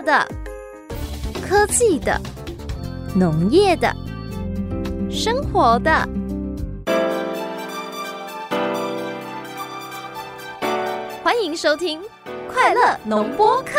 [0.00, 0.26] 的、
[1.42, 2.20] 科技的、
[3.14, 3.94] 农业的、
[5.10, 6.08] 生活的。
[11.22, 12.00] 欢迎收听
[12.52, 13.72] 《快乐农播课》。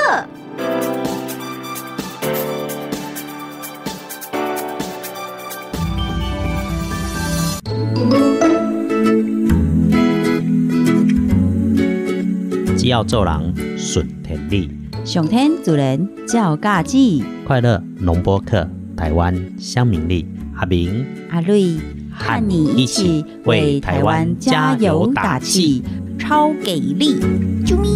[12.77, 14.78] 只要做人顺天理，
[15.09, 16.95] 上天主人照家子，
[17.43, 20.23] 快乐农播客，台湾香明丽，
[20.55, 21.79] 阿明阿瑞
[22.13, 25.83] 和你一起为台湾加油打气，
[26.19, 27.19] 超给力！
[27.65, 27.87] 啾咪！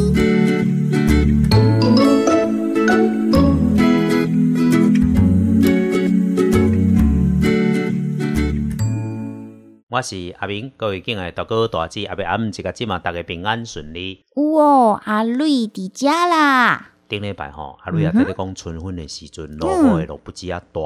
[9.88, 14.24] 我是阿明，各位敬爱大哥大姐，阿伯阿姆一个今嘛大家平安顺利。
[14.36, 16.90] 有哦，阿瑞伫家啦！
[17.08, 20.82] 顶礼拜吼，阿瑞也在咧讲春分的时阵，落雨的落不止啊大，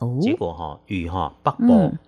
[0.00, 1.98] 哦，结果吼雨吼北部嗯，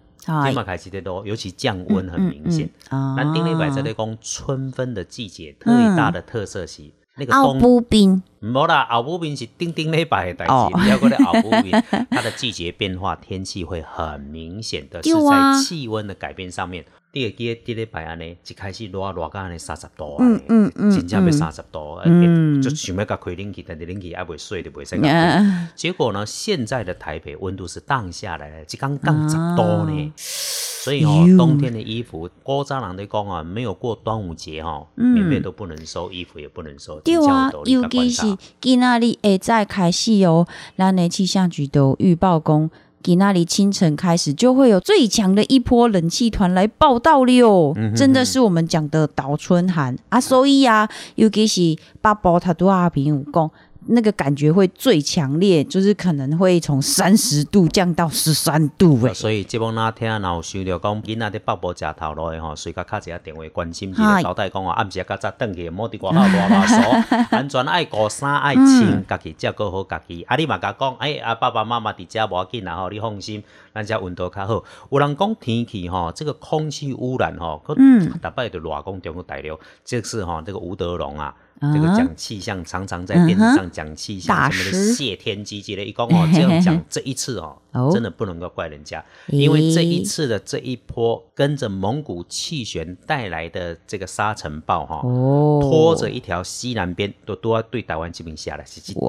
[0.44, 2.68] 今嘛开始在落，尤其降温很明显。
[2.88, 6.82] 啊咱顶礼拜在咧讲春分的季节，特别大的特色是
[7.16, 8.22] 那个奥冬布冰。
[8.40, 10.70] 无啦，后补冰是顶顶礼拜的代哦。
[10.72, 11.70] 志，你要过来后补冰，
[12.10, 16.84] 它的季节变化，天气会很明显的是在气温的改变上面。
[17.10, 22.60] 第二记第礼拜安尼，一开始热热到安尼三十度啊，嗯嗯嗯真正要三十度，嗯。
[22.60, 25.08] 就想要甲开冷气，但是冷气还袂水就袂使开。
[25.08, 30.12] 啊结果呢，现在的台北温度是降下来了，这刚降十度呢。
[30.16, 35.14] 所以哦，冬天的衣服，古早人在讲啊，没有过端午节哈、哦，嗯。
[35.14, 42.70] 棉被都不能收，衣服也不能收，对啊尤其是今仔日下再开始哦，咱的气象局都有预报讲，
[43.02, 53.50] 今仔日清晨开始就会有最强的一波冷气团来报道了哟，嗯真的是我们讲的倒春寒啊，所以啊，尤其是北部他都阿平有讲。
[53.90, 70.22] 那个感觉会最强烈，就是可能会从三十度降到十三度诶、所以这帮那天若有想到讲，囡仔伫北部食头路的吼，随甲敲一下电话关心一下，嗨交代讲哦，暗时啊较早转去，莫伫外口乱乱嗦，安全爱顾衫爱穿，家己照顾好家己。
[70.24, 73.42] 啊，你嘛甲讲，哎啊爸爸妈妈伫遮无要紧啦吼，你放心，
[73.74, 74.62] 咱遮温度较好。
[74.90, 81.34] 有人讲天气吼，这个空气污染吼，嗯，逐摆就乱讲中国大陆，这是吼这个吴德荣啊。
[81.60, 95.58] 这个讲气象常常在电视上讲气象，什么的师谢天机之类，一讲哦这样讲， 这一次哦哦，真的不能够怪人家，因为这一次的这一波跟着蒙古气旋带来的这个沙尘暴哈、哦。
[95.60, 98.64] 拖着一条西南边都都要对台湾这边下来，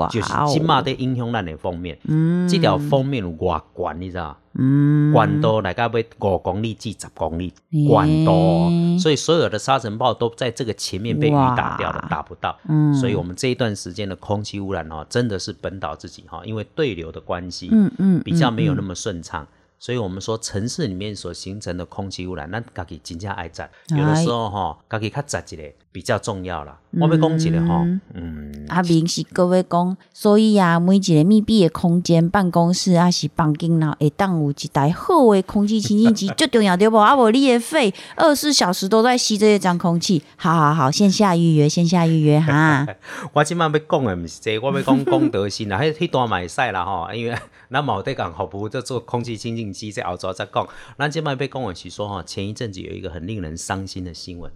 [0.09, 2.47] 就是起码在影响咱的封面，嗯。
[2.49, 4.37] 这条封面有外悬，你知道？
[4.53, 5.89] 嗯，管道大概要
[6.19, 7.53] 五公里至十公里，
[7.87, 8.31] 管道。
[8.31, 12.57] 哦，所以所有的沙尘暴都在这个前面被雨打掉了，打不到。
[12.67, 12.93] 嗯。
[12.93, 19.47] 所以我们这一段时间的空气污染哦，真的是本岛自己哈，因为对流的关系，嗯嗯比较没有那么顺畅。
[19.79, 26.77] 所以我们说城市里面所形成的空气污染，咱家己真正爱摘，有的时候哈，家己较摘一个比较重要啦。
[26.91, 36.97] 我要讲一个哈，嗯，阿明是各位讲，所以啊，每一个密闭的空间、办公室啊，是房间内会当有一台好的空气清新机，最重要对不？
[36.97, 40.21] 啊，无你的肺二十四小时都在吸这些脏空气。
[40.35, 42.85] 好好好，线下预约，线下预约哈。
[43.31, 47.37] 我即摆要讲的毋是这个我要讲公德心啦，迄迄段嘛会使啦吼，因为
[47.71, 50.67] 咱嘛有在讲服务在做空气清净机，在澳洲在讲。
[50.97, 54.51] 那这卖被公文起说哈，前一阵子有一个很令人伤心的新闻。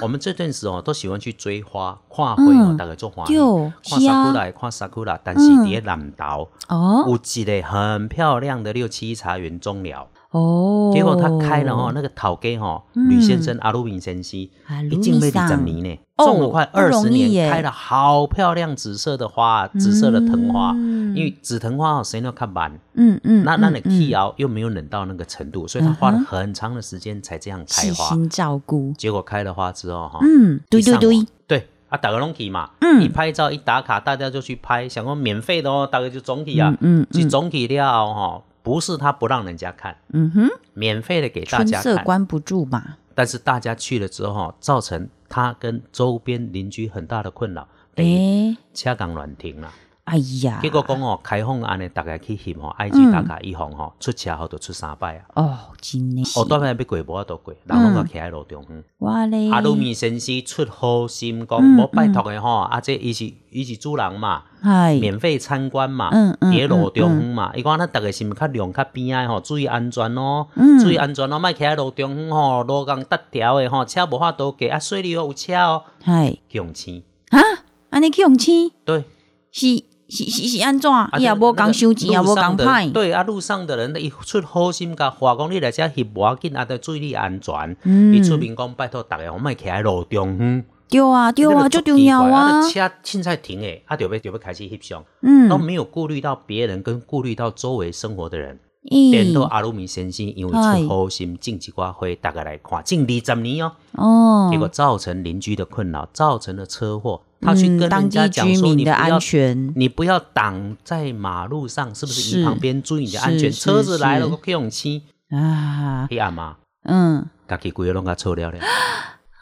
[0.00, 4.32] 我们这阵时哦，都喜欢去追花、看花哦，嗯大概做欢喜，对看是啊。
[4.32, 7.04] sakura 看 sakura，但是伫咧南岛哦。
[7.06, 20.72] 有一个很漂亮的六七茶园中寮，哦，结果他开了哈，那个讨给哈，吕先生阿鲁宾先生，啊一进被二十卢年呢，哦种了快二十年，开了好漂亮紫色的花，紫色的藤花。
[20.74, 28.08] 嗯因为紫藤花哦，谁都看慢，嗯嗯，那那你剃熬又没有冷到那个程度，所以他花了很长的时间才这样开花。
[28.08, 33.00] 细心照顾，结果开了花之后哈，嗯，对对对网，对啊，打个龙体嘛，嗯。
[33.00, 42.96] 一拍照一打卡，大家就去拍，想说免费的哦，大概就总体啊，嗯就总体了哈，不是他不让人家看，嗯哼，免费的给大家看，色关不住嘛。
[43.14, 49.72] 但是大家去了之后哈，造成他跟周边邻居很大的困扰，诶，家港软停啦。
[50.04, 55.24] 哎呀，结果讲哦，开放安尼大家去翕吼，IG 打卡以后吼，出车祸就出三摆啊。
[55.34, 58.82] 哦，真诶是，哦，当然要过无法度过，人拢个徛喺路中央。
[58.98, 70.78] 哇咧，阿鲁米先生出好心讲，嗯无拜托诶吼，啊，这伊是伊是主人嘛，嗨，免费参观嘛，伫路中央嘛，伊讲咱逐个是毋是较量较边仔吼，注意安全哦，嗯。
[70.78, 77.40] 注意安全咯，莫徛喺路中央吼，路共搭条诶吼，车无法度过，啊，水里有车哦，系，去用钱，啊，
[77.88, 78.70] 安尼去用钱？
[78.84, 79.04] 对，
[79.50, 79.82] 是
[80.14, 80.90] 是是是安怎？
[81.18, 82.92] 伊也无讲收钱，也无讲歹。
[82.92, 87.76] 对啊，路上的人伊出好心甲话讲，你来遮翕无要紧，啊，得注意你安全。
[87.82, 90.64] 嗯伊出面讲，拜托逐个，我莫徛喺路中央。
[90.88, 92.62] 对啊，对啊，就重要啊。
[92.70, 98.60] 车凊彩停诶，啊，就要就要开始翕相，嗯都，没有顾虑到别人，跟顾虑到周围生活的人。
[98.90, 103.72] 咦电到阿鲁米先生因为出好心，种一寡花，大家来看，种二十年哦。
[103.92, 107.22] 哦，结果造成邻居的困扰，造成了车祸。
[107.40, 112.38] 他去嗯跟人家讲说：“居民的你不要安，全，你不要挡在马路上，是不是？
[112.38, 113.50] 你旁边注意你的安全。
[113.50, 118.58] 车子来了，是我可以用漆啊，黑暗嘛，嗯家己规个拢甲臭了了。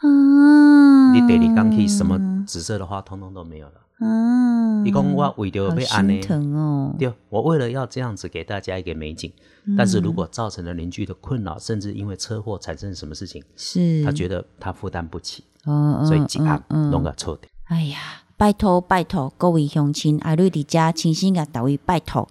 [0.03, 3.73] 嗯，你第二天去，什么紫色的花通通都没有了。
[3.99, 6.21] 嗯，你讲我为着好要安呢心？
[6.21, 9.31] 疼哦，对，我为了要这样子给大家一个美景，
[9.65, 17.47] 嗯但是如果造成了邻居的困扰，甚至因为车祸产生什么事情，是他觉得他负担不起，哦，所以嗯一暗嗯弄个错的。
[17.65, 22.27] 哎呀，拜托拜托各位乡亲，阿瑞伫遮亲身甲大位拜托，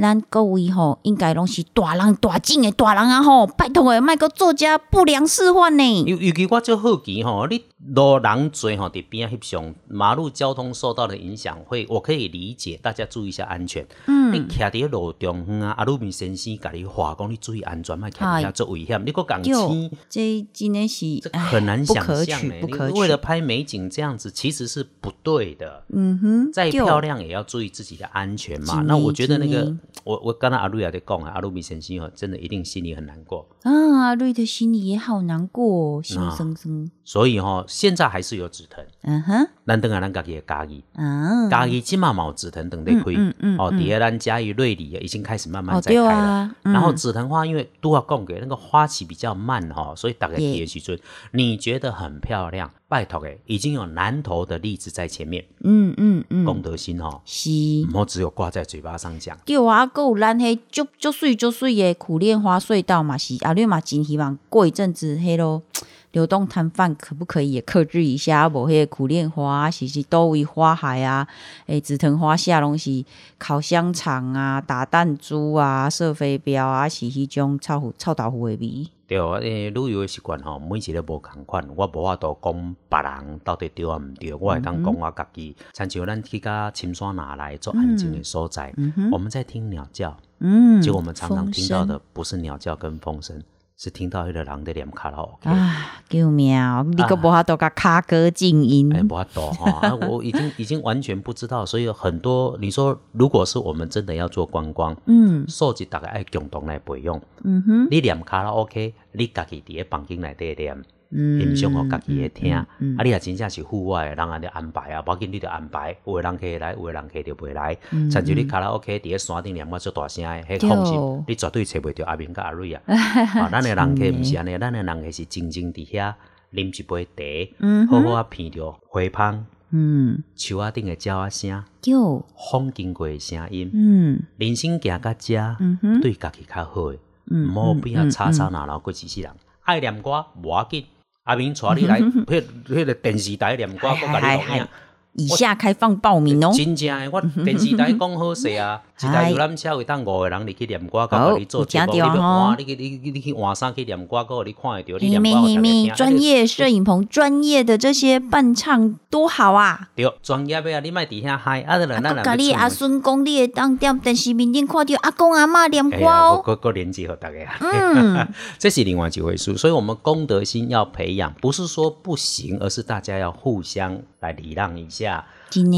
[0.00, 6.02] 咱各位吼应该拢是大人大种的大人啊吼，拜托诶，莫个做遮不良示范呢。
[6.04, 7.62] 尤尤其我就好奇吼，你
[7.94, 13.86] 路人多吼，伫边啊翕相，马路交通受到的影响会，我可以理解，大家注意一下安全。
[14.06, 22.60] 嗯你徛伫路中央啊，阿鲁明先生甲你话讲，你注意安全，莫徛伫遐做危险，你搁讲就青，这真的是哎很难想象诶。
[22.60, 23.00] 不你可取。
[23.00, 25.82] 为了拍美景这样子，其实是不对的。
[25.88, 28.82] 嗯哼，再漂亮也要注意自己的安全嘛。
[28.86, 33.46] 那我觉得那个我我刚才阿瑞也在讲啊，阿鲁米先生哦，真的一定心里很难过。
[33.62, 33.70] 啊，
[34.00, 36.90] 阿瑞的心里也好难过、哦，心啊生生。
[37.04, 38.84] 所以哈、现在还是有止疼。
[39.02, 43.02] 嗯哼，咱等下咱家己的家己，啊，家己即嘛冇止疼等在开。
[43.16, 46.10] 嗯嗯哦，底下咱嘉义瑞里已经开始慢慢在开了。
[46.10, 50.98] 啊，嗯然后紫藤花，因为都要供给那个花期比较慢哈、所以大概也也许准
[51.32, 57.48] 你觉得很漂亮，拜托诶，已经有南投的例子在前面，嗯嗯嗯，功德心哦、是。
[57.88, 59.38] 唔好只有挂在嘴巴上讲。
[59.46, 65.62] 对啊，还有咱迄足足水足水诶苦练花隧道嘛是，啊，你嘛真希望过一阵子迄咯
[66.12, 68.48] 流动摊贩可不可以也克制一下？
[68.48, 71.26] 无迄个苦练花啊，是是多位花海啊，
[71.66, 73.04] 诶，紫藤花下拢是
[73.38, 78.88] 烤香肠啊、打弹珠啊、射飞镖啊，是迄种臭腐臭豆腐的味。
[79.06, 85.56] 对，诶，旅游的习惯吼，每一个无共款，我无法度讲别人到底对啊毋对，我会当讲我家己。
[85.72, 88.72] 亲像咱去甲深山拿来做安静的所在，
[89.10, 93.42] 我们在听鸟叫，嗯，结果我们常常听到的不是鸟叫跟风声，
[93.82, 95.48] 是听到迄个人在念卡拉 OK。
[95.48, 96.84] 啊，救命哦！
[96.86, 99.94] 你个无法度甲卡歌静音哎，，不要多哈、啊！
[100.06, 107.18] 我已经已经完全不知道，所以有很多你说，如果是我们真的要做观光，嗯收集大概爱共同来培养。
[107.42, 112.54] 嗯哼，你念卡拉 OK，你家己伫咧房间内底念，嗯欣赏互家己的听。
[112.54, 115.96] 嗯嗯啊，你若真正是户外的，人安尼安排啊，无要紧你就安排。
[116.06, 117.76] 有诶人可以来，有诶人可以就袂来。
[117.90, 122.82] 嗯甚至你卡拉 OK 伫咧山顶念我做大声诶，迄对放心，你绝对找袂着阿明甲阿瑞啊。
[122.86, 126.14] 啊， 咱诶人客毋是安尼，咱诶人客是静静伫遐
[126.52, 129.46] 啉一杯茶，嗯好好啊闻着花香。
[129.72, 136.98] 嗯，树仔顶的鸟仔声，有，风经过的声音，嗯人生行到遮，嗯哼，对家己较好的，
[137.30, 139.30] 嗯毋好变啊吵吵闹闹过一世人。
[139.62, 140.84] 爱念歌无要紧，
[141.24, 144.66] 阿明带你来， 迄迄个电视台念歌，我甲你录影。
[145.14, 146.52] 以下开放报名哦。
[146.54, 159.88] 真正诶，我电视台讲好势啊，一台游览车会当五个人入去念歌，甲你做节目，你要吼换，你去你你你去换衫去念歌，个你看会着，你念歌嘿咩，我专业摄影棚、专业的这些伴唱多好啊！
[159.94, 166.42] 对专业的啊，你莫伫遐嗨，啊，咱咱甲你阿孙讲，你会当踮电视面顶看到阿公阿嬷念歌哦。
[166.44, 168.28] 个个连接和大家，嗯，
[168.58, 169.56] 这是另外一回事。
[169.56, 175.24] 所以，我们公德心要培养，不是说不行，而是大家要互相来礼让一下。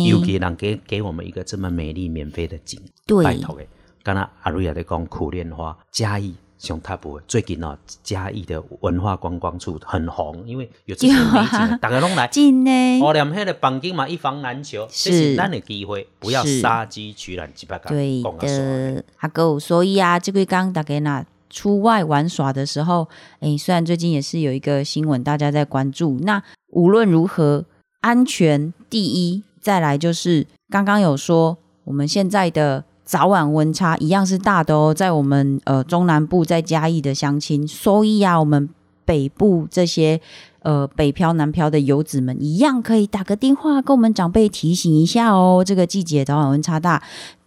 [0.08, 3.64] 尤其人给给我们一个这么美丽免费的景，拜对，托的。
[4.02, 12.26] 刚刚阿瑞也在讲苦练花，嘉义上塔不最近哦，嘉义的文化观光处很红，因为有这些美景， 大家拢来。
[12.28, 23.08] 真的，我，连迄个房间嘛，一房难求，这是是咱的机会，不要是杀鸡取卵，几百个对的，阿狗，所以啊，这个刚大概那出外玩耍的时候，
[23.40, 27.64] 诶，虽然最近也是有一个新闻大家在关注，那无论如何，
[28.00, 38.68] 安全第一，再来就是刚刚有说，我们现在的早晚温差一样是大的哦，在我们呃中南部在嘉义的乡亲，所以啊，我们
[39.04, 40.20] 北部这些
[40.62, 47.02] 呃北漂南漂的游子们，一样可以打个电话跟我们长辈提醒一下哦，这个季节早晚温差大，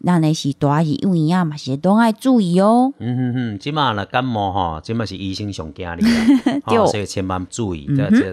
[0.06, 2.94] 咱的是大是幼儿啊嘛是拢爱注意哦。
[3.00, 7.90] 嗯哼哼，即马呢感冒吼，即马是医生上惊你啦， 所以千万注意。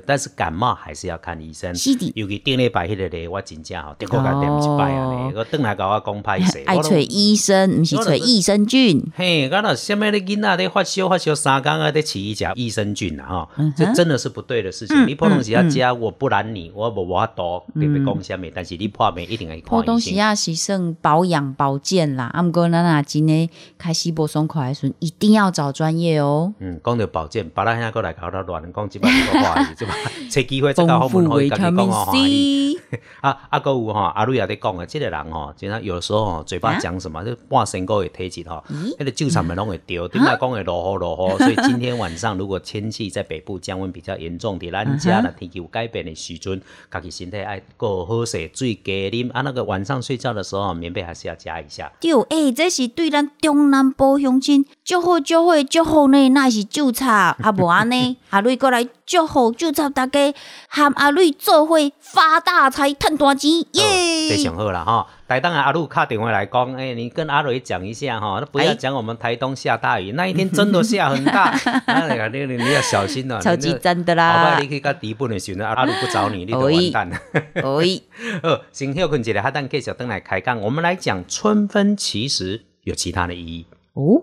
[0.07, 1.75] 但是感冒还是要看医生。
[1.75, 9.03] 是的尤其顶礼拜迄个咧，我真正吼，的确甲点一摆啊咧，我转来甲我讲歹势， 爱找医生，毋是找益生菌。
[9.17, 15.07] 嘿，我若什么咧囡仔咧发烧发烧三工啊，得起一食益生菌啊吼，嗯这真的是不对的事情。
[15.07, 20.13] 你破东西要加，我不然你我无法度特别讲虾米，但是你破病一定要破东看医生。
[20.15, 26.53] 西啊是算保养保健啦，啊毋过咱若真诶开始无爽快的时阵，一定要找专业哦。
[26.59, 29.93] 嗯，讲到保健，别人现在过来搞到乱讲，即摆 这个话题，即摆
[30.29, 38.65] 找机会再搞好丰门可以家己富维他命讲哦，啊 啊，个有吼，阿瑞也在讲啊，即个人吼，真正有时候吼，嘴巴讲什么，就半身高会体质吼，
[38.99, 51.91] 迄个酒场咪拢会丢，顶下讲会落雨落雨， 所以今天晚上如果天气在北部降温比较严重，伫咱家呢天气有改变的时阵，家己身体爱顾好势，水加啉，啊那个晚上睡觉的时候棉被还是要加一下。
[52.01, 60.33] 对，诶、这是对咱中南部乡亲祝福祝福祝福呢，那是就差啊 无安尼，阿瑞过来祝福祝插大家，
[60.69, 65.07] 喊阿瑞做伙发大财，赚大钱，耶、非常好啦哈！
[65.33, 77.17] 台东的阿鲁卡电话来讲，哎、你跟阿蕊讲一下哈，那不要哎讲我们台东下大雨，那一天真的下很大，那你你你要小心了、 超级真的好啦吧，你，可以跟迪本的时候，阿鲁不找你，你就完蛋了。
[77.65, 77.83] 哦，
[78.43, 80.61] 呃， 先休困一下，哈等继续登来开讲。
[80.61, 83.67] 我们来讲春分，其实有其他的意义。
[83.95, 84.21] 哦，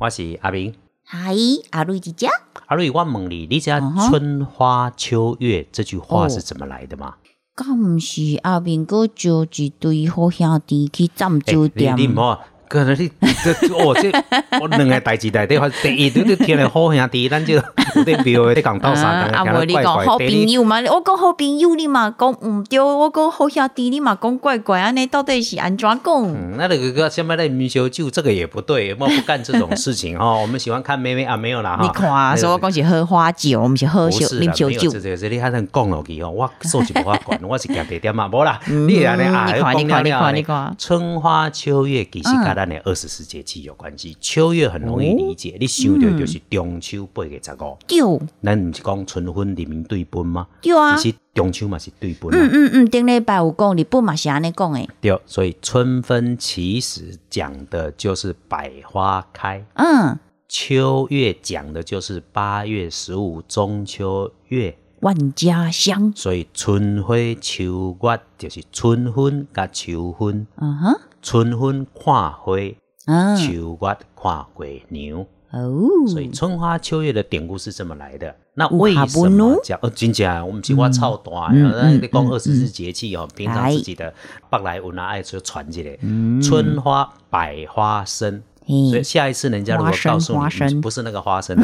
[0.00, 1.34] 我是阿明，嗨，
[1.70, 2.28] 阿瑞姐姐，
[2.66, 7.16] 阿瑞，我问你，你知道春花秋月这句话哦是怎么来的吗？
[7.56, 11.96] 敢毋是阿明哥招一堆好兄弟去占欸酒店？
[11.96, 13.10] 你你唔好，可能你
[13.42, 14.12] 这哦这
[14.60, 17.54] 我两个代志内底，第一你你听了好兄弟，咱就
[17.96, 19.98] 有点庙的，你讲斗相共，啊，听无你讲。
[19.98, 26.00] 好朋友嘛，我讲好朋友你嘛讲毋对，我讲好兄弟你嘛讲怪怪，安尼到底是安怎讲？
[26.06, 30.38] 嗯，那那个下面的米修酒，这个也不对，我不干这种事情 哦。
[30.42, 31.82] 我们喜欢看妹妹啊，没有啦哈。
[31.82, 35.00] 你看啊，那个说我讲是喝花酒，我们是喝酒不是啦，啉烧酒这。
[35.00, 36.30] 这这你还能讲落去哦？
[36.30, 38.60] 我素质无法管，我是夹地点嘛，无啦。
[38.68, 44.16] 嗯你安尼啊，你看你看你看你看春花秋月其实跟咱的二十四节气有关系。
[44.20, 48.00] 秋月很容易理解，你想到就是中秋八月十五，对
[48.42, 50.48] 咱毋是讲春分日明对分吗？
[50.60, 52.50] 对啊，其实中秋嘛是对分嗯啊。
[52.52, 54.88] 嗯嗯，顶礼拜有讲，日本嘛是安尼讲诶。
[55.00, 59.64] 对，所以春分其实讲的就是百花开。
[59.74, 66.12] 嗯，秋月讲的就是八月十五中秋月，万家香。
[66.16, 72.56] 所以春花秋月就是春分甲秋分，嗯哼，春分看花，
[73.04, 75.20] 嗯，秋月看月娘，
[75.50, 78.34] 哦，所以春花秋月的典故是这么来的。
[78.54, 79.78] 那有为什么叫？
[79.82, 81.60] 呃，真正我们是我操大你
[82.08, 84.14] 讲嗯二十四节气哦，平常哎自己的
[84.48, 88.42] 北来文啊爱就传起来嗯春花百花生。
[88.66, 91.54] 所以，下一次人家如果告诉你，不是那个花生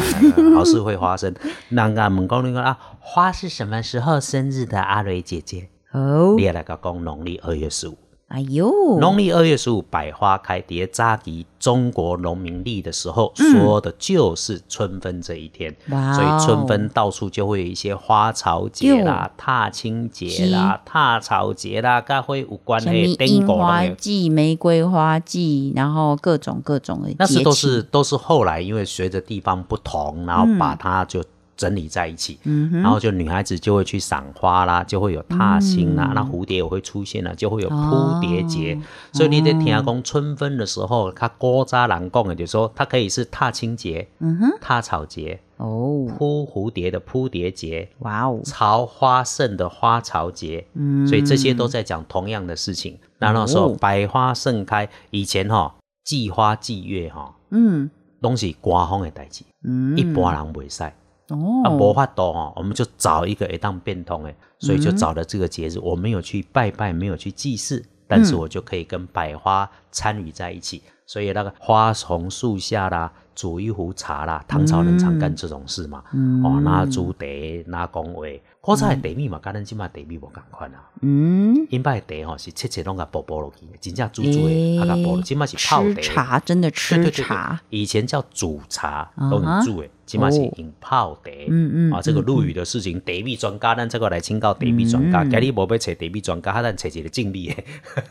[0.55, 1.35] 好事会花生。
[1.71, 4.79] 那个问讲那个啊，花是什么时候生日的？
[4.79, 7.97] 阿蕊姐姐，哦你，也来个讲农历二月十五。
[8.35, 13.53] 哎呦，农历二月十五，百花开，叠扎吉中国农民历的时候，嗯。
[13.53, 15.73] 说的就是春分这一天。
[15.91, 16.15] 哇哦。
[16.15, 22.93] 所以春分到处就会有一些花草节啦、踏青节啦、踏草节啦，跟会有关的
[23.25, 23.57] 樱果。
[23.59, 30.59] 花季、玫瑰花季，然后各种各种的，那是都是都是后来因为随着地方不同，然后嗯。
[30.59, 31.23] 把它就
[31.57, 32.39] 整理在一起，
[32.73, 38.75] 然后就女孩子就会去赏花啦，就会有踏青啦，那蝴蝶也会出现了，就会有扑蝶节。
[38.75, 47.89] 嗯哦所以你得听讲春分的时候，他古早人讲的，就是说它可以是踏青节、嗯哼，踏草节、哦，扑蝴蝶的扑蝶节。
[48.01, 51.07] 哇哦，朝花盛的花朝节，嗯。
[51.07, 52.99] 所以这些都在讲同样的事情。
[53.19, 53.77] 那那时候哦。
[53.81, 57.89] 百花盛开，以前哈、祭花祭月哈、嗯。
[58.21, 60.83] 拢是官方的代志，嗯，一般人袂使。
[61.29, 65.79] 哦，啊，无法度哦，我们就找一个会当变通诶，所以就找了这个节日。
[65.79, 70.83] 我没有去拜拜，没有去祭祀，但是我就可以跟百花参与在一起。
[71.07, 76.03] 所以那个花丛树下啦，煮一壶茶啦，唐朝人常干这种事嘛。
[76.43, 77.27] 哦，拿朱德，
[77.67, 78.23] 拿讲话，
[78.65, 80.89] 古早的茶米嘛，跟咱即摆茶米无共款啊。
[81.03, 86.25] 嗯，因摆的茶吼是切切拢甲剥剥落去，真正煮煮的，啊甲剥落，即摆是泡吃茶。
[86.25, 91.31] 茶真的吃茶，以前叫煮茶，嗯都哼用煮的，即摆是哦用泡茶。
[91.47, 95.23] 嗯嗯啊，这个陆羽的事情，茶米专家，咱这个来请教茶米专嗯家。
[95.25, 97.63] 今日无要找茶米专家，咱找一个敬礼的。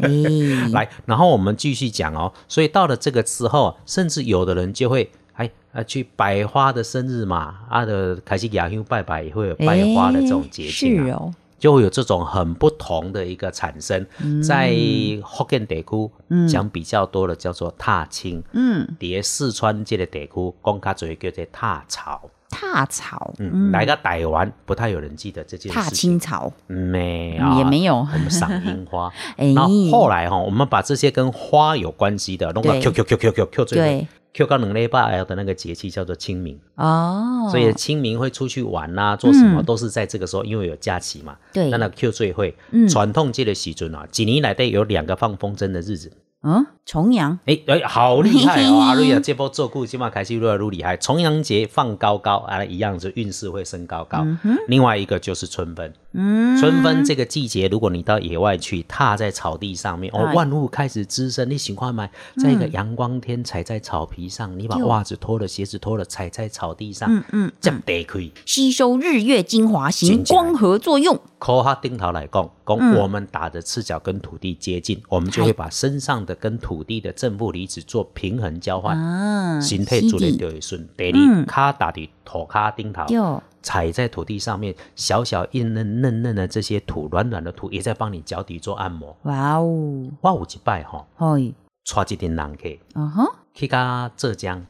[0.02, 2.32] 哎， 来，然后我们继续讲哦。
[2.48, 14.06] 所以到了这个之后，甚至有的人就会哎啊去百花的生日嘛，啊的开始雅香拜拜也会有拜花的这种节庆哦，就会有这种很不同的一个产生。
[14.44, 14.72] 在
[15.26, 22.30] 福建地区讲比较多的叫做踏青，嗯，伫四川这个地区讲较多叫做踏草。
[22.56, 26.12] 踏草，嗯，来个台湾不太有人记得这件踏事情。
[26.12, 27.96] 青草，没有，嗯也没有。
[27.96, 29.12] 我们赏樱花。
[29.38, 32.82] 哎然后后来哈，我们把这些跟花有关系的弄到对。
[32.82, 41.38] Q Q Q Q Q Q 最 Q 到两礼拜的那个节气叫做清明，哦，所以清明会出去玩呐、做什么都是在这个时候，因为有假期嘛。
[41.54, 41.70] 对。
[41.70, 42.56] 那那 Q 最会。
[42.72, 42.88] 嗯。
[42.90, 46.12] 传统界的时尊啊，几年来的有两个放风筝的日子。
[46.46, 48.80] 嗯，重阳，哎哎，好厉害哦！
[48.84, 50.98] 阿瑞亚这波做故起码开始越来越厉害。
[50.98, 54.26] 重阳节放高高啊，一样是运势会升高高。
[54.68, 61.50] 另外一个就是春分，嗯，春分这个季节，如果你到野外去，踏在草地上面，哦哎，万物开始滋生。
[61.50, 62.10] 你喜欢吗？
[62.36, 68.34] 在一个阳光天，踩在草皮上，你把袜子脱了，鞋子脱了，踩在草地上，嗯嗯，这地可以。
[68.46, 72.96] 吸收日月精华，行光合作用，扣哈顶头来讲，讲嗯。
[72.96, 80.88] 我们打着赤脚跟土地接近，我们就会把身上的跟土地的正负离子做平衡交换，啊，形态做的就会顺。
[80.96, 81.42] 第嗯。
[81.42, 89.14] 二，卡打的土卡顶头，踩在土地上面，小小硬嫩嫩嫩的这些土，软软的土，也在帮你脚底做按摩。
[89.24, 94.66] 哇哦，我有一摆吼，带一群人去，嗯哼，去到浙江喂，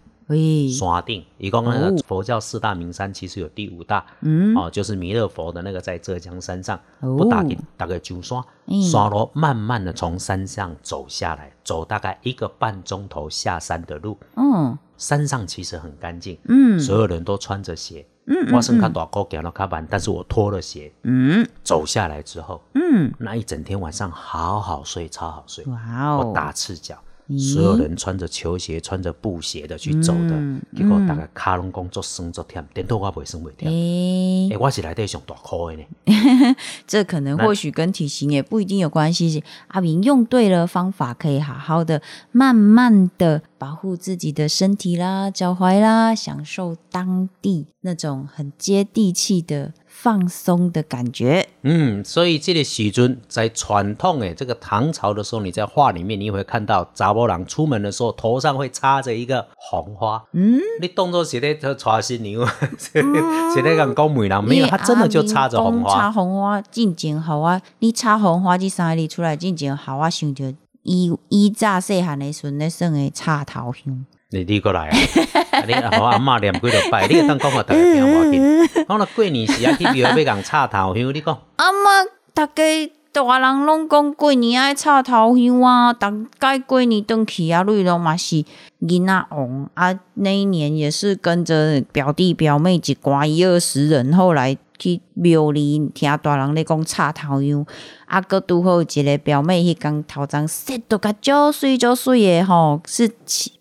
[0.72, 1.92] 山顶，一共那哦。
[1.92, 7.16] 个佛教四大名山，其实有第五大，嗯，哦，就是弥勒佛的那个在浙江山上，哦。
[7.18, 16.80] 不打给打个九山嗯，山路慢慢的从山上走下来，走大概一个半钟头下山的路，嗯山上其实很干净，嗯。
[16.80, 20.94] 所有人都穿着鞋，嗯我是看大高行了卡板，但是我脱了鞋。
[21.04, 21.46] 嗯。
[21.63, 26.98] 走下来之后，嗯，那一整天晚上好好睡，超好睡，哇哦，我打赤脚。
[27.30, 33.65] 咦所有人穿着球鞋、穿着布鞋的去走的，嗯结果大概卡拢工作酸作忝，颠倒我袂酸袂忝。
[33.65, 36.56] 诶诶、，我是内底上大颗的呢。
[36.86, 39.44] 这可能或许跟体型也不一定有关系。
[39.68, 42.01] 阿明用对了方法，可以好好的、
[42.32, 51.47] 慢慢的保护自己的身体啦、脚踝啦，享受当地那种很接地气的放松的感觉。
[51.62, 60.21] 嗯，所以这个时阵在传统诶这个唐朝的时候，你在画里面你会看到查某人出门的时候头上会插着一个红花。
[60.34, 62.45] 嗯，你当作是在带新娘，
[62.82, 66.12] 是在 讲讲媒人，没有，他真的就插着红你阿明讲插。
[66.12, 67.62] 红花进前好啊！
[67.79, 74.06] 你插红花这三个字出来进前好啊，想着伊伊早细汉的时阵咧算的插头香。
[74.34, 74.98] 你你过来啊！
[75.54, 78.41] 啊你和我阿嬷念几落拜，你会当讲互大家听无要紧。
[78.89, 88.43] 讲了过年时啊，去庙要共插头香，你讲阿妈，逐家大人拢讲过年爱插头香啊，逐概过年登去啊，瑞拢嘛是
[88.82, 89.93] 囡仔王啊。
[90.15, 97.65] 那一年也是跟着表弟表妹一寡一二十人，后来去庙里听大人咧讲插头香，
[98.06, 103.12] 啊，搁拄好有一个表妹迄工头鬃洗都甲足水足水诶吼，是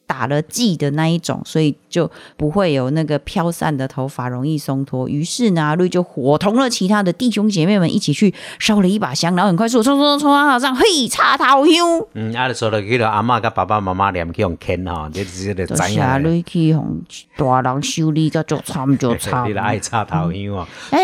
[0.04, 5.08] 打了剂的那一种，所以就不会有那个飘散的头发容易松脱。
[5.08, 11.74] 于是呢，阿瑞就伙同了其他的弟兄姐妹们一起去烧了一把香，然后很快速冲冲冲冲到上，嘿，插头香。
[12.12, 16.18] 嗯，啊，就说了，去了阿嬷甲爸爸妈妈念去用牵吼，你这个知就是阿。
[16.18, 17.00] 瑞去互
[17.36, 19.54] 大人修理甲就惨就惨 你。
[19.54, 20.66] 的爱插头香哦。
[20.90, 21.02] 哎，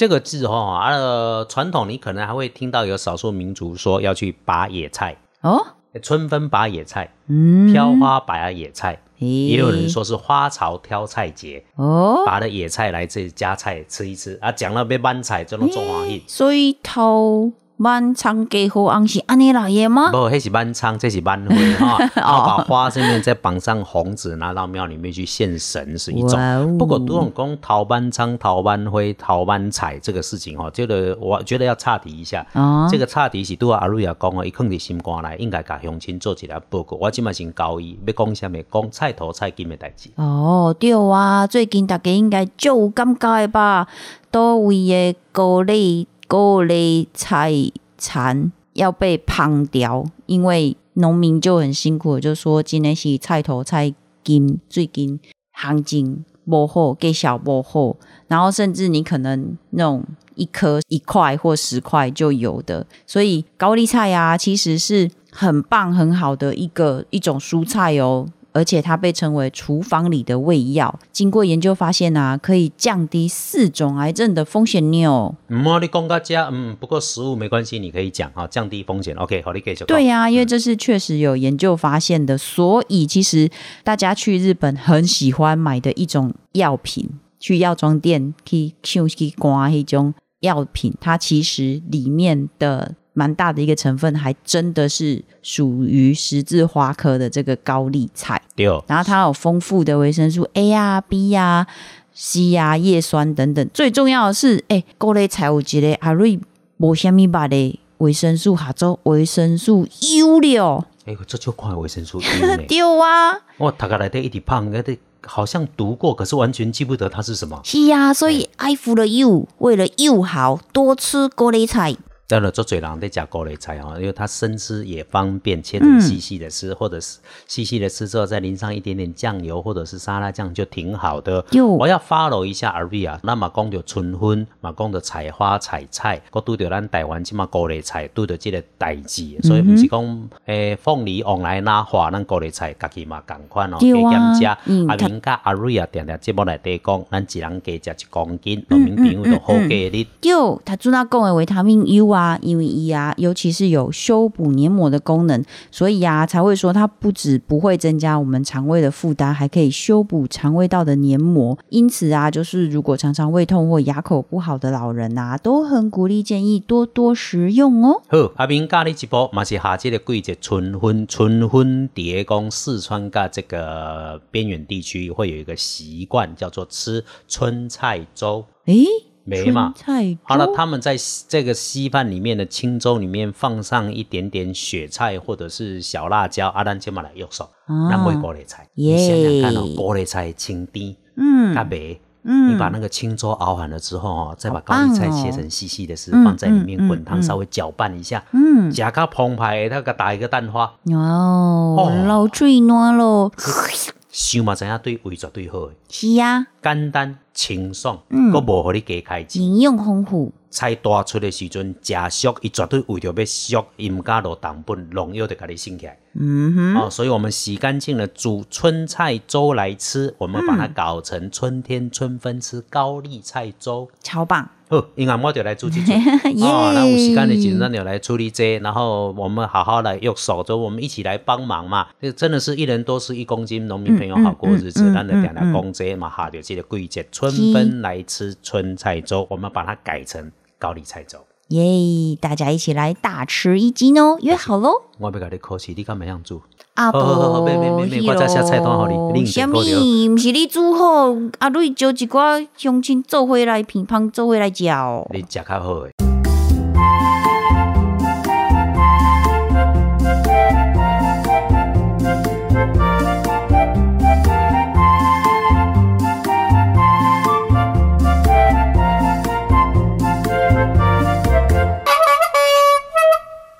[0.00, 5.62] 这个字哈、哦，呃，传统你可能还会听到有少数民族说要去拔野菜，哦，
[6.02, 14.38] 春分拔野菜，嗯，挑花拔野菜，也有人说是花草挑菜节，哦，拔了野菜来这里夹菜吃一吃。
[14.40, 16.22] 啊，讲了被搬菜这种中华意。
[16.26, 17.52] 所以头
[17.82, 21.42] 满仓给好红是安尼来的吗不？，迄是满仓，这是满
[21.78, 26.76] 花哈，然后 把花上面再绑上红纸，拿到庙里面去献神是一种哦。
[26.78, 32.46] 不过都用讲桃班仓、桃班灰、桃班彩这个事情哈，这个我觉得要岔题一下。
[32.52, 36.98] 哦这个岔题是拄啊阿瑞也讲哦，伊放伫心肝内，应该甲乡亲做一下报告。
[37.00, 40.10] 我即马先教伊要讲啥物，讲菜头菜金的代志。
[40.16, 43.86] 哦，对啊，最近大家应该就有感觉的吧？
[44.30, 47.52] 多位的高类高类菜
[47.98, 55.18] 产要被胖掉，因为农民就很辛苦，就说今天是菜头菜金最近
[55.50, 57.96] 行情不好，给小不好，
[58.28, 60.04] 然后甚至你可能那种
[60.36, 68.28] 一颗一块或十块就有的，所以高丽菜呀、其实是很棒很好的一个一种蔬菜哦。
[68.52, 75.34] 而且它被称为厨房里的胃药，经过研究发现啊，可以降低四种癌症的风险哦。
[75.48, 79.14] 嗯，我你讲到这，嗯，不过食物没关系，你可以讲哈，降低风险。
[79.16, 79.86] OK，好，你可以讲。
[79.86, 83.48] 对呀、因为这是确实有研究发现的，所以其实
[83.84, 87.08] 大家去日本很喜欢买的一种药品，
[87.38, 98.40] 去药妆店去去去刮一种药品，它其实里面的蛮大的一个成分，还真的是属于十字花科的这个高丽菜。
[98.56, 101.66] 对，然后它有丰富的维生素 A 呀、B 呀、
[102.14, 103.68] C 呀、叶酸等等。
[103.74, 106.40] 最重要的是，哎，高丽菜有一个阿瑞
[106.78, 110.86] 无虾米吧的维生素，下做维生素 U 了。
[111.04, 112.62] 哎、这就看维生素 U 呢。
[112.66, 117.60] 对啊，我大概来的一点胖，那得好像读过，可是完全记不得它是什么。
[117.64, 121.94] 是呀、所以爱服了 U，为了 U 好，多吃高丽菜。
[122.30, 131.44] 当然，做嘴人在加高丽菜哦，因为它生吃也方便，切成细细的吃，或者是细细的吃之后再淋上一点点酱油或者是沙拉酱就挺好的。
[131.50, 144.58] 哟我要 follow 一下 R V 啊，那么讲着春分，嘛讲着采花采菜，我拄着咱台湾即嘛高丽菜拄着即个代志，所以毋是讲诶凤梨往来哪花，咱高丽菜家己嘛共款哦，加减食。
[144.66, 150.06] 嗯阿明甲阿瑞啊，定定节目内底讲，咱一人加食一公斤，农民朋友就好价哩。
[150.20, 161.58] 就他朱纳讲的维他命 U 啊，因为一啊，尤其是有修补黏膜的功能，所以啊才会说它不止不会增加我们肠胃的负担，还可以修补肠胃道的黏膜。
[161.68, 168.02] 因此啊，就是如果常常胃痛或牙口不好的老人啊，都很鼓励建议多多食用哦。
[168.08, 178.44] 好，阿明教你一步，嘛是下这个季节春分，春分伫个讲四川噶这个边远地区会有一个习惯，叫做吃春菜粥。
[178.66, 178.84] 诶，
[179.24, 179.72] 没嘛。
[179.76, 180.96] 菜好了，他们在
[181.28, 188.96] 这个稀饭里面的清粥里面放上一点点雪菜或者是小辣椒，啊，咱今嘛来用手，啊咱买高丽菜，耶。
[188.96, 191.98] 你想想看哦，高丽菜的清甜，嗯加白。
[192.22, 192.52] 嗯。
[192.52, 203.32] 你把那个清粥熬完了之后哦，再把高丽菜哦切成细细的丝，嗯放在里面嗯滚汤，嗯稍微搅拌一下，嗯，加个澎湃的，那个打一个蛋花，哦哦，老嘴暖咯，
[204.12, 209.42] 想嘛知影对胃绝对好，是呀、简单清爽，嗯佫无互你加开钱。
[209.42, 215.96] 营养丰富，菜大出的时阵，食俗，伊绝对为着要俗，伊毋敢落糖分，农药就甲你升起来。
[216.12, 223.88] 嗯哼，哦，所以我们洗干净了，煮春菜粥来吃，我们把它搞成春天春分吃高丽菜粥。
[224.02, 225.92] 超棒，好，因为我就来煮这煮。
[226.34, 226.44] 耶！
[226.44, 231.86] 哦，那有时间的时阵，咱就来处理这，然后我们好好来用手，就我们一起来帮忙嘛。
[232.00, 234.92] 这真的是一人多吃一公斤，农民朋友好过日子。
[234.92, 241.18] 咱就点来讲这嘛，下着这个季节春分来吃春菜粥，我们把它改成高丽菜粥。
[241.48, 242.16] 耶！
[242.20, 244.70] 大家一起来大吃一惊哦，约好喽！
[244.98, 246.42] 我要甲你考试，你敢会晓煮？
[246.74, 249.54] 阿好好好伯，别别别别我再写菜单给你你什么？
[249.54, 255.08] 不是你煮好，阿瑞招一寡乡亲做回来乒乓做回来食哦。
[255.12, 255.90] 你食较好诶。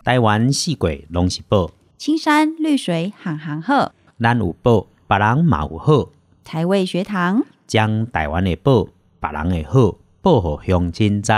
[0.02, 6.08] 台湾四季拢是宝，青山绿水行行好，咱有宝，别人嘛有好。
[6.42, 8.88] 台味学堂，将台湾的宝，
[9.20, 11.32] 别人的好，报互乡亲知。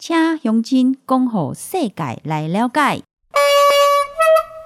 [0.00, 3.02] 请乡亲讲互世界来了解。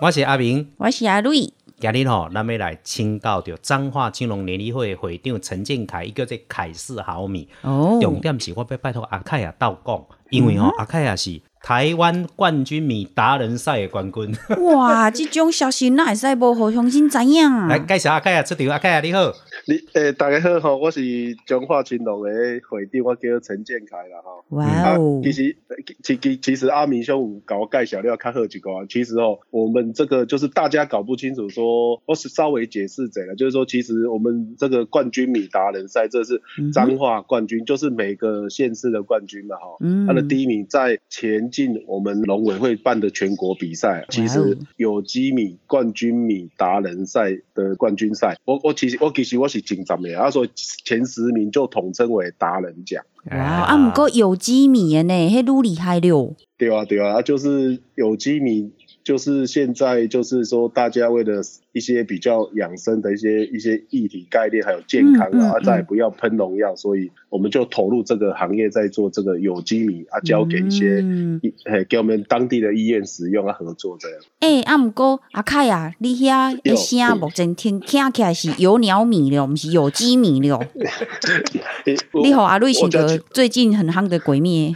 [0.01, 7.47] 我是阿明，我是阿瑞，今日吼，咱要来请教着彰化青龙联谊会的会长陈建凯，伊叫做凯氏毫米。
[7.61, 14.37] 哦重点是我要拜托阿凯啊，道讲，因为吼、阿凯也是台湾冠军米达人赛的冠军。
[14.75, 17.68] 哇，这种消息哪会使无互乡亲知影？
[17.68, 19.33] 来介绍阿凯啊出场，阿凯啊你好。
[19.64, 21.01] 你诶、大家好吼，我是
[21.46, 22.31] 中华青龙的
[22.68, 24.44] 会长，我叫陈建凯啦吼。
[24.57, 25.57] 哇啊哦，，其实
[26.03, 28.85] 其其其实阿明兄有搞我介绍了较好几个啊。
[28.88, 39.77] 其实哦，我们这个就是大家搞不清楚说，我是稍微解释者了，就是说，其实我们这个冠军米达人赛，这是彰化冠军，就是每个县市的冠军嘛哈。
[39.79, 53.05] 嗯他的第一名在前进我们农委会办的全国比赛，其实有机米冠军米达人赛的冠军赛，我我其实我其实我是紧张的，他说前十名就统称为达人奖。
[53.31, 56.35] 哇，啊，毋过有机米的呢，迄愈厉害了。
[56.57, 58.73] 对啊，对啊，就是有机米，
[59.05, 71.53] 就是现在就是说大家为了一些比较养生的一些一些议题概念，还有健康啊，嗯再也不要喷农药，所以我们就投入这个行业，在做这个有机米啊，交给一些嗯医
[71.89, 74.19] 给我们当地的医院使用啊，合作这样。
[74.41, 80.61] 诶、啊，毋过阿凯啊，你遐的有声目前听听起来是有鸟米了，毋是有机米了。
[82.23, 84.75] 你好，阿瑞请我个最近很夯的鬼灭，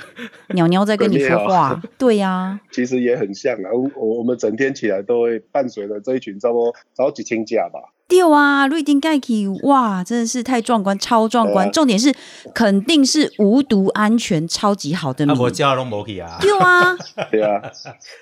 [0.55, 1.83] 鸟鸟在跟你说话。
[1.99, 7.96] 对呀、其实也很像啊，我我我们整天起来都会伴随着这一群差不多找几千架吧。
[8.09, 11.67] 对啊，瑞丁盖奇，哇，真的是太壮观，超壮观。
[11.67, 11.71] 啊。
[11.71, 12.15] 重点是
[12.55, 15.33] 肯定是无毒、安全、超级好的米。
[15.33, 15.35] 啊，。
[15.35, 16.39] 无叫拢无去啊。
[16.41, 16.97] 对啊，
[17.33, 17.61] 对啊，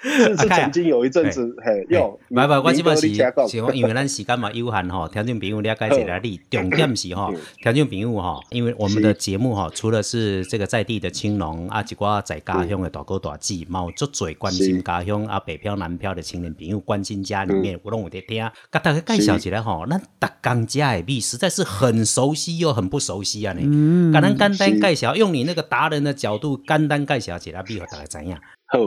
[0.02, 3.08] 是曾经有一阵子，嘿，有，唔係唔係，我即摆摆是
[3.48, 18.38] 是，因为咱时间嘛有限吼， 听众朋友了解一下你，重点是吼嗯，听众朋友吼，因为我们的节目吼，除了是这个在地的青农啊，一寡在家乡的大哥大姐，嘛有足侪关心家乡啊北漂南漂的青年朋友，关心家里面，我拢有在听，
[18.72, 23.60] 甲大家介绍一下吼，咱逐工食的米实在是很熟悉又很不熟悉啊呢。
[23.62, 28.36] 嗯甲咱简单是介绍，用你那个达人的角度，简单介绍一下米，互大家知影。
[28.66, 28.78] 好，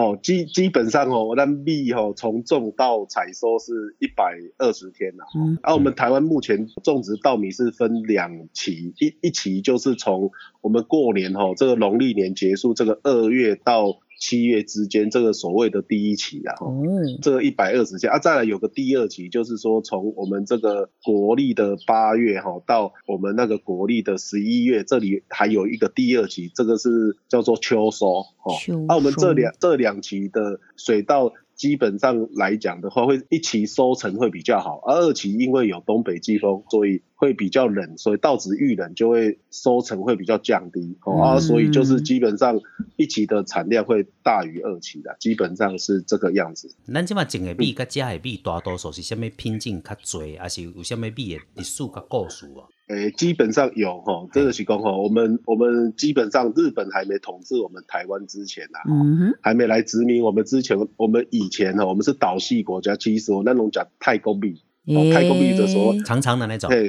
[0.00, 10.30] 哦，基基本上哦，那蜜哦，从种到采收是一百二十天呐、嗯啊，我们台湾目前种植稻米是分两期，一一期就是从
[10.62, 16.54] 我们过年哦，这个农历年结束，这个二月到七月之间，这个所谓的第一期啊。
[16.60, 16.82] 哦，
[17.20, 28.94] 这个一百二十天啊，再来有个第二期，就是说从我们这个国历的八月哈，到我们那个国历的十一月，这里还有一个第二期，这个是叫做秋收哦那。
[28.94, 42.60] 啊，我们这两这两期的水稻基本上来讲的话，会一期收成会比较好，而二期因为有东北季风，所以会比较冷，所以稻子遇冷就会收成会比较降低哦、啊，嗯所以就是基本上
[42.96, 46.74] 一期的产量会大于二期的，基本上是这个样子。
[46.92, 52.66] 咱即马种的米甲食的米，大多数是啥物品种较侪，还是有啥物米的历史甲故事啊？
[52.88, 66.68] 诶，基本上有哈，这个是讲哈，我们我们基本上日本还没统治我们台湾之前啊，嗯哼，还没来殖民我们之前，我们以前哈，我们是岛系国家，其实我那种讲太公币，哦太公币的时候诶长长的那种。
[66.68, 66.88] 对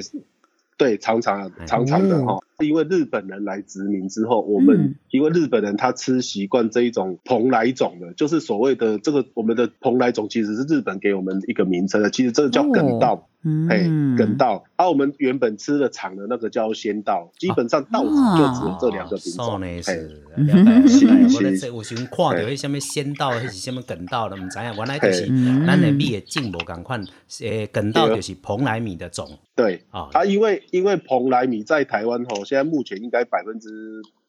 [0.76, 1.64] 对，长长哎。
[1.64, 13.28] 长长的哈，因为日本人来殖民之后，我们、嗯因为日本人他吃习惯这一种蓬莱种的，就是所谓的这个我们的蓬莱种，其实是日本给我们一个名称的，其实这个叫梗稻。
[13.70, 19.54] 哎、嗯，梗稻，啊，我们原本吃的长的那个叫仙稻，基本上稻子就只有这两个品种。
[19.54, 24.74] 哦呢哎是，我咧这有时看到迄什么仙稻，迄是什么梗稻的，毋知影。
[24.76, 27.02] 原来就是嗯咱的米的种无共款，
[27.40, 30.08] 诶，梗稻就是蓬莱米的种对啊。
[30.12, 33.68] 啊，因为因为蓬莱米在台湾吼，现在目前应该百分之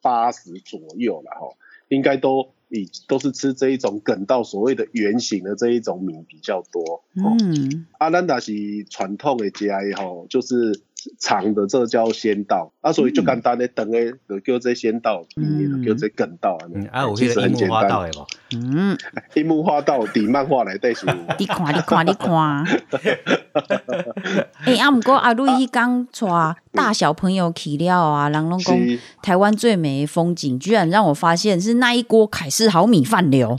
[0.01, 1.56] 八十左右了哈，
[1.88, 7.03] 应该都以都是吃这一种梗到所谓的圆形的这一种米比较多。
[7.23, 8.51] 哦、嗯，阿兰达是
[8.89, 10.82] 传统的节哀吼，就是
[11.19, 18.12] 长的，这叫仙道啊，所以就简单的等的就叫这仙道，嗯就叫这梗稻嗯，啊有迄个其实很简樱木花道单。
[18.12, 18.27] 的无？
[18.55, 18.97] 嗯，
[19.36, 21.05] 樱木花道伫漫画内底是。
[21.38, 22.65] 你看，你看，你看。
[24.65, 28.75] 诶、 啊，毋过阿瑞迄刚带大小朋友去了啊，人拢讲
[29.21, 33.57] 台湾最美的风景，居然让我发现是那一锅凯式好米饭流。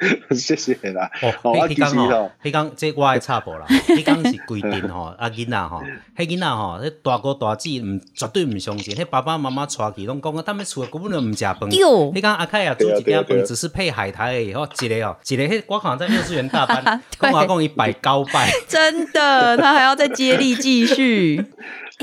[0.34, 1.10] 谢谢啦。
[1.42, 3.66] 哦，迄迄工吼其实吼，迄工这我爱插播啦。
[3.68, 5.82] 迄工是规定吼，阿囡仔吼，
[6.16, 11.58] 迄囡仔吼，迄大哥大姐毋绝对毋相信，迄爸爸妈妈带去拢讲啊，他们厝根本就毋食饭。
[11.68, 16.82] 对迄工阿凯啊煮一点饭，只是配海苔而已，吼，一个哦，一个迄我可能在幼稚园大班，
[17.20, 18.50] 对讲话讲伊摆高拜。
[18.66, 21.44] 真的，他还要再接力继续。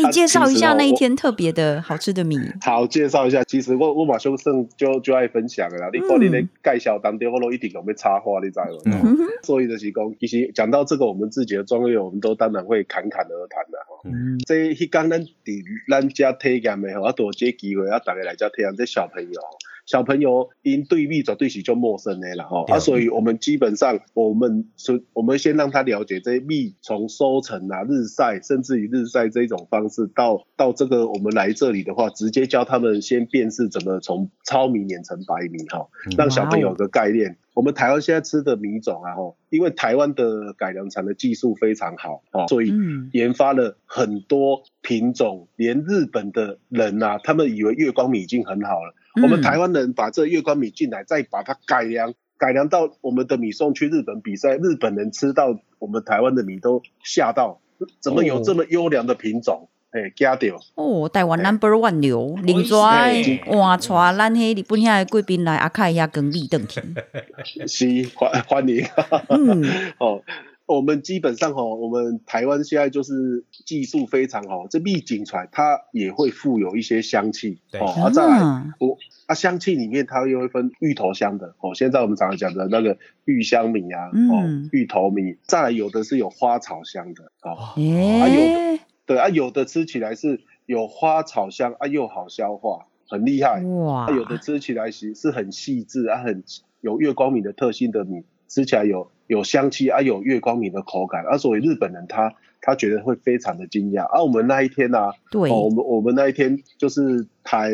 [0.05, 2.37] 介绍一下那一天特别的好吃的米。
[2.61, 5.89] 好，介绍一下，其实我我马修胜就就爱分享的啦。
[5.91, 9.01] 你过你的介绍当中，我都一定有被插话，你知道吗？
[9.03, 14.01] 嗯 所以就是讲，其实讲到这个，我们自己的专业，我们都当然会侃侃而谈的吼。
[14.05, 18.75] 嗯这迄天咱伫咱家体验的吼，啊，都有这个机会啊，大家来家体验。
[18.77, 19.41] 这小朋友，
[19.87, 22.75] 小朋友因对米绝对是就陌生的了吼，对。
[22.75, 37.37] 啊，所以我们基本上我们是，我们先让他了解这些米从收成啊、日晒，甚至于日晒这一种方式，到到这个我们来这里的话，直接教他们先辨识怎么从糙米碾成白米哈，让小朋友有个概念。
[37.53, 57.59] 我们台湾现在吃的米种啊，吼，因为台湾的改良产的技术非常好，哦，所以嗯研发了很多品种，连日本的人呐、他们以为月光米已经很好了，嗯我们台湾人把这月光米进来，再把它改良，改良到我们的米送去日本比赛，日本人吃到我们台湾的米都吓到，
[57.99, 59.69] 怎么有这么优良的品种？
[59.89, 63.13] 哎，加掉，哦，台湾 number one 流，另是外
[63.45, 66.81] 换带咱迄日本遐的贵宾来阿凯遐跟米登去。
[67.65, 68.85] 是欢欢迎。
[69.29, 69.63] 嗯，
[69.97, 70.21] 哦，
[70.67, 77.87] 我们基本上哦，我们台湾现在就是技术非常好，这蜜锦出来它也会附有一些香气哦。
[77.87, 93.63] 啊，再来嗯我啊香气里面它又会分芋头香的哦，现在我们常常讲的那个芋香米啊，嗯哦芋头米，再来有的是有花草香的哦，诶，对啊，有的吃起来是有花草香啊，又好消化，很厉害。
[93.63, 96.43] 哇啊，有的吃起来是是很细致啊，很
[96.81, 104.23] 有月光米的特性的米，吃起来有有香气啊，有月光米的口感啊，所以日本人他他觉得会非常的惊讶啊。
[104.23, 107.71] 我们那一天呢、啊，对，哦，我们我们那一天就是台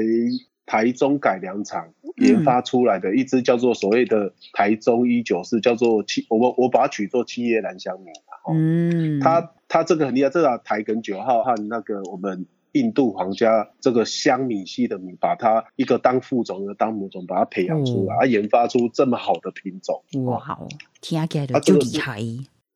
[0.65, 8.11] 台中改良厂研发出来的一支叫做所谓的台中一九四，叫做七，我们我把它取作七叶兰香米
[8.51, 20.67] 嗯，它它这个很厉害，这个台梗九号和那个我们印度皇家这个香米系的米，把它一个当副种，一个当母种，把它培养出来，哦啊，研发出这么好的品种，哇好，
[21.01, 22.21] 听起来就厉害，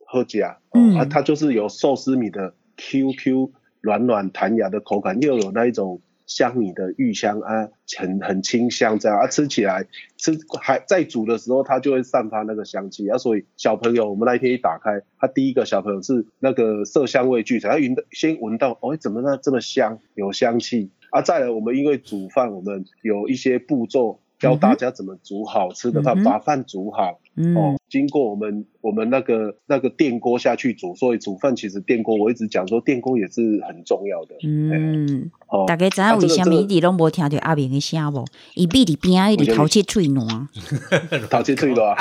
[0.05, 3.49] 喝家，嗯哦，啊，它就是有寿司米的 QQ
[3.81, 9.87] 软软弹牙的口感，又有那一种香米的芋香啊，很很清香这样啊，吃起来
[10.17, 24.19] 吃还在煮的时候，它就会散发那个香气啊，所以小朋友我们那一天一打开，他第一个小朋友是那个色香味俱全，他闻到先闻到，哦，怎么那这么香，有香气啊，再来我们因为煮饭，我们有一些步骤。
[24.39, 34.35] 教大家怎么煮好吃的饭，嗯把饭煮好，嗯哦，经过我们我们那个那个电锅下去煮，所以煮饭其实电锅我一直讲说电锅也是很重要的。
[34.43, 38.25] 嗯，哦，大家知道为什么一直拢无听到阿明的声无？
[38.55, 40.49] 伊闭伫边仔，伊直头切喙软，
[41.29, 41.95] 头切脆的啊，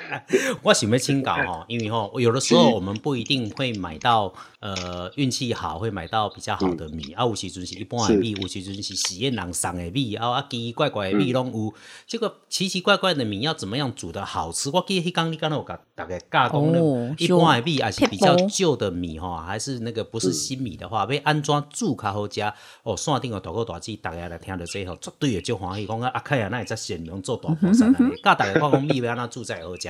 [0.64, 11.74] 我想要请教哈，因为哈，有的时候我们不一定会买到呃运气好，会买到比较好的米，啊，有时阵是一般的米，有时阵是实验人送的米，啊啊奇奇怪怪的米拢有。
[12.06, 14.70] 这个奇奇怪怪的米要怎么样煮的好吃？
[14.78, 22.40] 我记得迄刚你刚才有甲大概教讲那哦一般的米还是比较旧的米哈，还是那个不是新米的话，要安怎煮较好食？
[22.84, 29.88] 哦，线顶有大哥大姐，大家来听到这吼，绝对会足欢喜，讲啊阿凯啊，那会才善良做大菩萨安尼，教大家讲讲米要安怎煮才好食。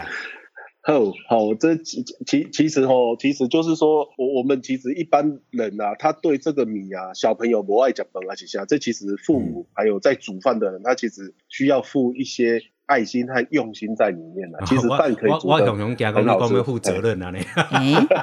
[0.81, 0.95] 好
[1.29, 14.59] 好，这其其其实哦，其实就是说，我我们其实一般人啊，他对这个米啊，小朋友不爱讲本啊，其实，这其实父母还有在煮饭的人，他其实需要付一些爱心和用心在里面的。
[14.65, 17.39] 其实饭可以我我煮的我雄雄惊讲你讲要负责任啊你。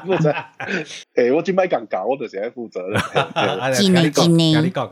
[0.06, 0.34] 负责。
[1.14, 3.00] 哎，我今麦敢搞，我就是要负责任。
[3.00, 4.92] 嘿真的真的跟你讲，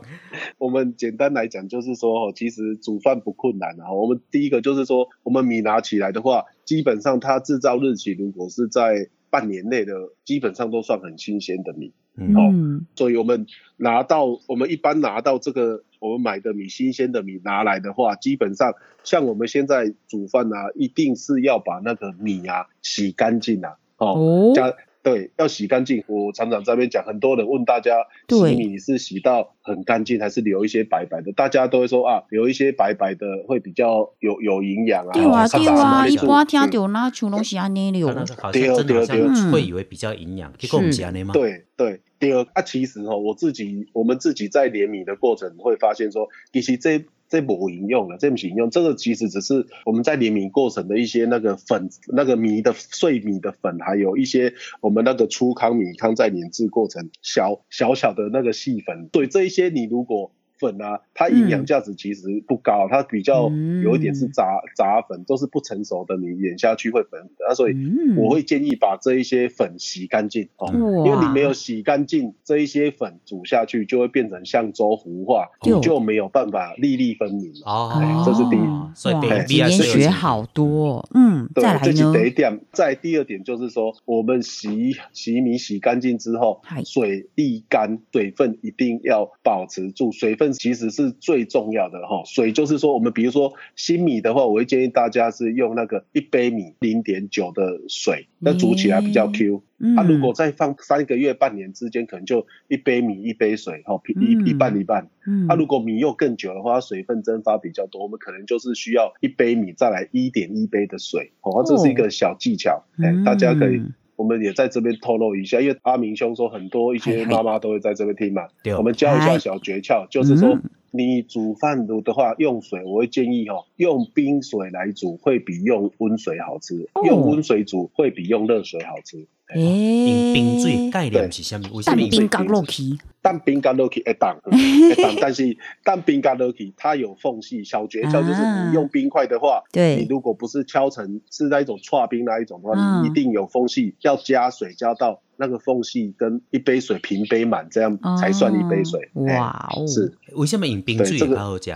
[0.58, 3.92] 我们简单来讲，就是说，哦，其实煮饭不困难啊。
[3.92, 9.92] 我们第一个就是说，我们米拿起来的话，基本上它制造日期如果是在半年内的，
[10.24, 11.92] 基本上都算很新鲜的米。
[12.16, 13.44] 嗯嗯，所以我们
[13.76, 24.70] 拿到，我们一般拿到这个我们买的米，新鲜的米拿来的话，基本上像我们现在煮饭啊，一定是要把那个米啊洗干净啊，哦，哦，加
[25.04, 26.02] 对，要洗干净。
[26.08, 27.94] 我常常在那边讲，很多人问大家，
[28.26, 31.30] 对洗米是洗到很干净，还是留一些白白的？
[31.32, 35.12] 大家都会说啊，留一些白白的会比较有有营养啊。
[35.12, 41.34] 对啊哦对啊，一煮般听嗯到那像拢是安尼了啊，那个好像真的好对对像会以为比较营养，结果不是安尼吗？
[41.34, 70.70] 对对，第二啊，其实哦，我自己我们自己在连米的过程会发现说，其实这这不引用了，这不引用，这个其实只是我们在连米过程的一些那个粉，那个米的碎米的粉，还有一些我们那个粗糠米糠在碾制过程小小小的那个细粉，对这一些你如果粉啊，它营养价值其实不高，它比较嗯有一点是杂杂粉，都是不成熟的你碾下去会粉的，那所以嗯我会建议把这一些粉洗干净哦。
[70.74, 77.60] 因为你没有洗干净，这一些粉煮下去就会变成像粥糊化，你就没有办法粒粒分明了。
[77.64, 82.12] 哦哎，这是第一哦所以哇今第一天学好多，嗯，对再，来这是？
[82.12, 82.60] 第一点。
[82.72, 90.12] 再第二点就是说，我们洗洗米洗干净之后，水沥干，水分一定要保持住。
[90.12, 92.22] 水分其实是最重要的哈。
[92.24, 99.62] 水就是说，我们比如说新米的话，我会建议大家是用那个一杯米零点九的水，那煮起来比较 Q。
[99.78, 105.10] 嗯，啊，如果再放三个月、半年之间，可能就一杯米一杯水，哈，一嗯一半一半。
[105.26, 113.82] 嗯啊，如果米又更久的话，水分蒸发比较多，我们可能就是需要一杯米再来一点一杯的水，哦，这是一个小技巧，哎、大家可以。
[114.14, 118.72] 嗯我们也在这边透露一下，因为阿明兄说很多一些妈妈都会在这边听嘛，对。
[118.74, 120.62] 我们教一下小诀窍，就是说嗯。
[120.96, 127.02] 你煮饭的话用水，我会建议哦，用冰水来煮会比用温水好吃，哦。
[127.04, 129.26] 用温水煮会比用热水好吃。
[129.54, 131.76] 饮冰水诶，概念是啥物？
[131.76, 149.10] 为什么冰角落去，蛋冰干落去会当， 会当，但是蛋冰加落去它有缝隙，小诀窍就是啊你用冰块的话，对你如果不是敲成是那一种串冰那一种的话，嗯你一定有缝隙，要加水加到那个缝隙跟一杯水平杯满，这样才算一杯水。
[149.36, 151.70] 哇哦，是为什么饮冰水对这个较好食？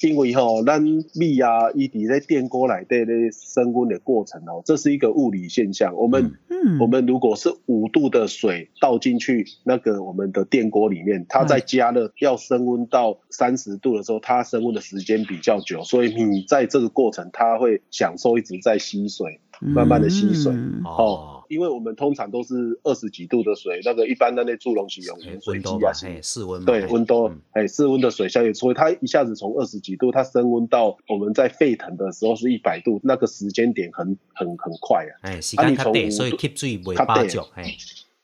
[0.00, 0.82] 因为吼，咱
[1.14, 5.94] 米啊，伊伫咧电锅内底咧升温的过程哦，这是一个物理现象。
[5.94, 6.78] 我们、嗯。
[6.78, 20.52] 我们如果是五度的水倒进去那个我们的电锅里面，它在加热要升温到三十度的时候，它升温的时间比较久，所以你在这个过程它会享受一直在吸水，慢慢的吸水。
[20.52, 20.82] 嗯。
[20.84, 37.76] 哦，因为我们通常都是二十几度的水，那个一般的那助溶洗用盐水机啊，嘿，室温，对，温度嗯，哎，室温的水下去，所以它一下子从二十几度，它升温到我们在沸腾的时候是一百度，那个时间点很很很快啊，哎，时间较短，从五度所以吸水袂较短巴足，嘿，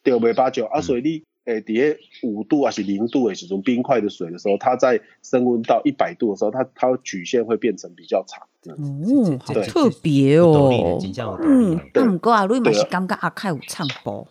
[0.02, 0.82] 对，尾巴九啊，嗯。
[0.82, 8.46] 所以你诶，底下五度还是零度诶时候，冰块的水的时候，它在升温到一百度的时候，它它曲线会变成比较长。
[8.68, 10.98] 嗯哦，好特别哦，
[11.40, 14.26] 嗯呢。，啊，毋过阿瑞嘛是感觉阿凯有唱播，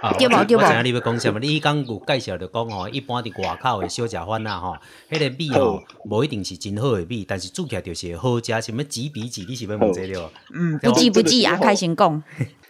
[0.00, 1.40] 啊对无对无我知影你要讲什么？
[1.40, 4.76] 你刚有介绍着讲吼，一般伫外口的小食贩啊吼，
[5.10, 8.62] 迄个米吼，无一定是真好的米，但是煮起来就是会好食。
[8.62, 9.44] 什么几比几？
[9.48, 10.30] 你是要问这了？
[10.54, 12.22] 嗯，对不记不记，阿凯先讲，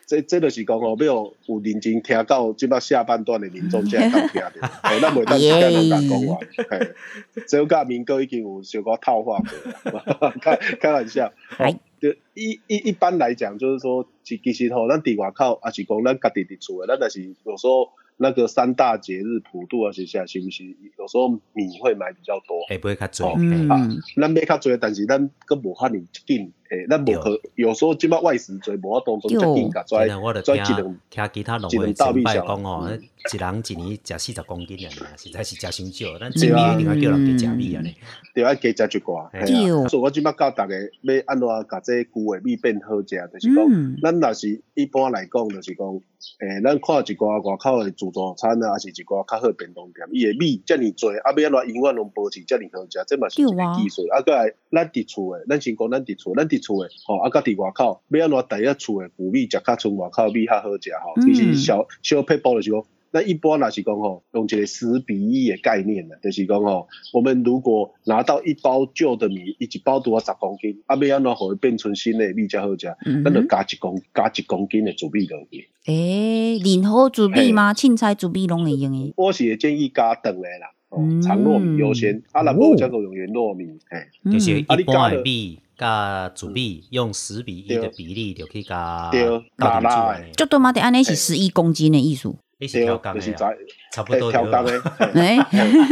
[0.07, 4.53] 这这就是讲哦，要有有认真听到即摆下半段的民众才会当听着，
[4.83, 6.39] 哎，咱袂当听人家讲完。
[6.69, 6.95] 嘿
[7.49, 11.33] 这个甲民哥已经有小可套话过了， 开开玩笑。
[11.57, 17.89] 哎哦，就一一一般来讲，就是说，其其实吼，咱伫外口，啊是讲咱家己伫厝的，咱但是有时候
[18.19, 20.65] 那个三大节日普渡啊，是下是不是
[20.99, 22.61] 有时候米会买比较多。
[22.69, 23.33] 会买较多。
[23.33, 33.03] 哦嗯咱买较多，但是咱佫无遐尼紧，诶，咱无可有时候即摆外食多，无法当中遮紧甲拽真的，我就拽听一两听其他农一会前辈讲哦，嗯。
[33.33, 36.19] 一人一年食四十公斤啊，实在是食伤少。
[36.19, 36.73] 咱对啊。
[36.73, 37.89] 食米一定要叫人加食米啊呢。
[38.35, 39.41] 就要加食一寡，嘿。
[39.41, 39.81] 嘿啊。
[39.81, 39.89] 对。
[39.89, 43.97] 所以我即摆教逐个要安怎甲这旧诶米变好食，就是讲，嗯。
[44.03, 45.87] 咱若是一般来讲，就是讲，
[46.41, 53.75] 诶，咱看一寡外口诶自助餐啊，还是一寡较好便当店，伊诶米遮尔侪，啊，要安怎永远拢保持遮尔好食，这嘛是一个对啊。
[53.75, 54.07] 技术。
[54.13, 62.83] 啊，搁来咱伫厝诶，咱先讲咱伫厝，咱伫厝诶，吼，啊，甲伫外口，要安怎第一厝的古米食较像外口的米较好食吼，其实嗯小小配包就是讲。
[63.17, 72.89] 那一般若是讲吼，用一个十比一诶概念呢，就是讲吼，我们如果拿到一包旧的米，一包拄啊十公斤，啊要安怎互伊变成新诶米才好食？
[73.07, 75.69] 嗯咱就加一公加一公斤诶煮米落去。
[75.87, 77.73] 诶，任何煮米吗？
[77.73, 79.13] 凊彩煮米拢会用诶。
[79.17, 90.33] 我是会建议加长诶啦，哦嗯，长糯米优先，啊若无则个用圆糯米，嘿，就是嗯一般的米加煮米用十比一的比例就可以加对倒进拉拉的去。
[90.33, 92.37] 就多嘛，得安尼是十一公斤的艺术。
[92.59, 93.57] 你是调工的啊，就是在
[93.93, 94.83] 差不多调工对了。
[94.83, 94.91] 的。
[95.13, 95.39] 嘿诶，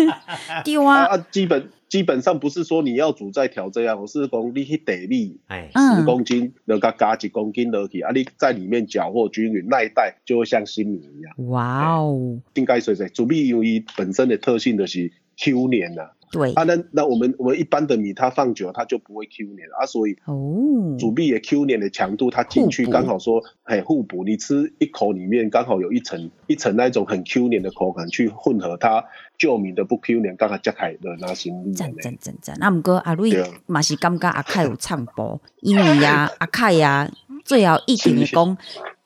[0.64, 11.34] 对啊啊，啊，基本基本上不是说你要煮再调这样，我是讲你去地米哎，嗯十公斤，就加加一公斤落去，啊，你在里面搅和均匀，那一袋就会像新米一样。
[11.48, 16.52] 哇哦，应该说说，煮米由于本身的特性就是 Q 黏呐、对。
[16.54, 29.04] 啊，那那我们我们一般的米它放久它就不会 Q 黏啊，所以哦，煮米也 Q 黏的强度它进去刚好说很互补，你吃一口里面刚好有一层一层那种很 Q 黏的口感去混合它
[29.38, 31.96] 旧米的不 Q 黏，刚好加开的那行米赞呢。
[32.00, 32.56] 赞赞赞！
[32.62, 33.32] 啊，毋过阿瑞
[33.66, 37.10] 嘛是感觉阿凯有唱播，因为啊，阿凯啊，
[37.44, 38.56] 最后一定会讲，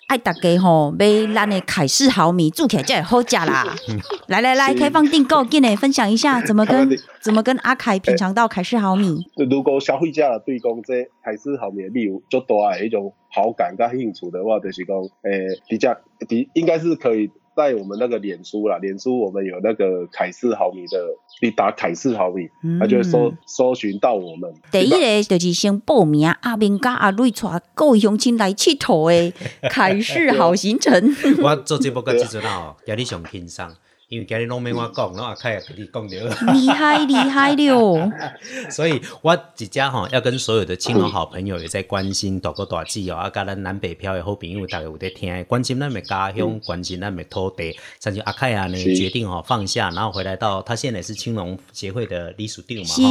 [0.07, 1.05] 爱大家吼，买
[1.35, 3.67] 咱的凯氏毫米煮起来才会好食啦。
[4.29, 6.89] 来来来，开放订购，给你分享一下怎么跟
[7.21, 9.27] 怎么跟阿凯品尝到凯氏毫米。
[9.51, 15.97] 如果消费者对讲这凯氏毫米的米有足大的一种好感跟兴趣的话，就是讲，诶、比较
[16.29, 20.99] 比应该是可以在我们那个脸书啦，脸书我们有那个凯氏毫米的，
[21.41, 24.53] 你打凯氏毫米，他就会搜嗯搜寻到我们。
[24.71, 29.33] 第一个就是先报名，阿明甲阿瑞带各位乡亲来佚佗的
[29.71, 30.93] 凯氏好行程。
[31.43, 33.67] 我做节目到即阵啊，今日上轻松，
[34.09, 36.17] 因为今日拢免我讲，拢阿凯也给你讲着。
[36.53, 38.13] 厉害厉害了！
[38.71, 47.77] 所以我一家吼要跟所有的亲朋好朋友也在关心大哥大姐哦，啊，甲咱南北漂的好朋友，大家有在听，关心咱的家乡，关心咱的土地。
[47.99, 53.09] 像就阿凯啊呢，决定吼放下，然后回来到他现在是青龙协会的理事长嘛，是哈。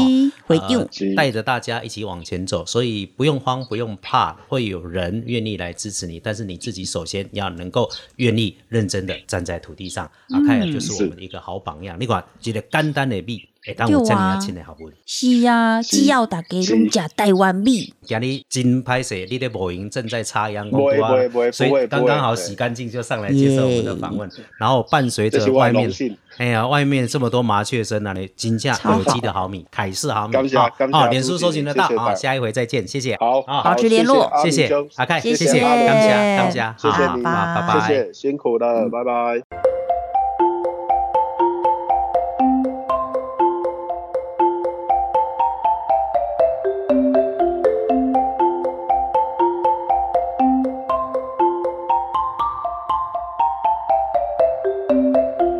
[0.47, 6.21] 会长呃是带着大家一起往前走，所以不用慌，不用怕，会有人愿意来支持你。
[6.21, 10.09] 但是你自己首先要能够愿意认真的站在土地上。
[10.29, 11.97] 阿凯啊，就是我们的一个好榜样。
[11.99, 14.89] 你看，一个简单的米，会当有这样对啊亲的好不？
[15.05, 24.29] 是啊，只要大家拢食台湾米，今日真拍摄，你的母音正在插秧，不会不会不会所以刚刚好洗干净就上来接受我们的访问，
[24.59, 25.91] 然后伴随着外面。
[26.37, 28.11] 哎呀，外面这么多麻雀声啊！
[28.11, 34.29] 你金价有机的好米， 凯式好米，感谢啊感谢啊，脸书搜寻得到啊，下一回再见，谢谢，好，啊，保持联络。
[34.43, 37.23] 谢谢谢阿阿凯，谢谢感谢感谢，好谢谢你。
[37.23, 37.87] 好拜拜。
[37.87, 39.74] 谢谢，辛苦了，拜拜。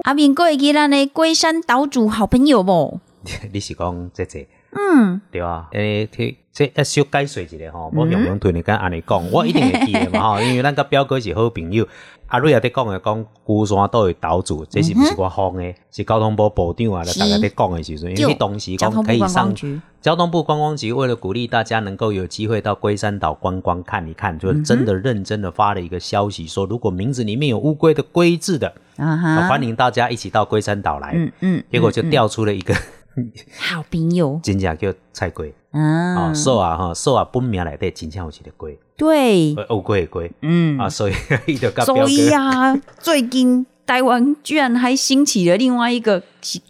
[0.05, 2.99] 阿明哥会记咱的龟山岛主好朋友无？
[3.51, 4.47] 你是讲这这
[4.77, 5.67] 嗯，对啊？
[5.71, 11.87] 诶，这这要小解释一下吼，我用用对你跟安尼讲，我一定会记得嘛吼， 因为咱甲表哥是好朋友。
[12.27, 15.73] 阿瑞也在讲的讲，孤山岛的岛主，这是不是我放的？
[15.91, 19.53] 是交通部部长啊，是大家在讲的时阵，因就为当时讲可以上
[20.01, 31.11] 交通部观光局为了鼓励大家能够有机会到龟山岛观光看一看，就是真的认真的发了一个消息，说如果名字里面有乌龟的“龟”字的，啊欢迎大家一起到龟山岛来。
[31.15, 32.73] 嗯嗯，结果就调出了一个
[33.57, 34.39] 好朋友。
[34.43, 36.29] 真正叫菜龟啊。
[36.29, 40.31] 啊，，兽啊哈，寿啊本名内底真正有一个龟，对，呃乌龟的龟。
[40.41, 40.77] 嗯。
[40.79, 41.13] 啊，所以
[41.47, 42.29] 伊就甲表所以。
[42.31, 46.21] 啊， 最近台湾居然还兴起了另外一个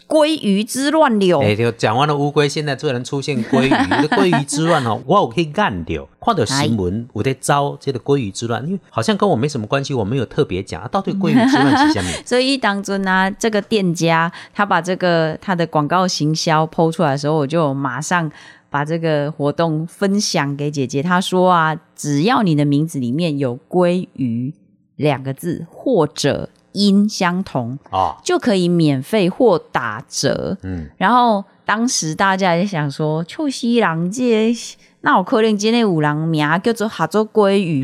[0.06, 1.40] 鲑鱼之乱流。
[1.40, 3.70] 哎、就讲完了乌龟，现在突然出现鲑鱼，
[4.02, 12.10] 这鲑鱼之乱哦， 我有去干掉，看到新闻，我在招这个鲑鱼之乱，因为好像跟我没什么关系，我没有特别讲啊，到底鲑鱼之乱是什么？
[12.26, 18.30] 所以当中呢，这个店家他把这个他的广告行销抛出来的时候，我就马上
[18.68, 21.02] 把这个活动分享给姐姐。
[21.02, 24.52] 她说啊，只要你的名字里面有“鲑鱼”
[24.96, 30.56] 两个字或者音相同，哦，就可以免费或打折。
[30.62, 34.54] 嗯，然后当时大家也想说，秋西郎这
[35.00, 37.80] 那我可能今天五郎名叫做哈做鲑鱼，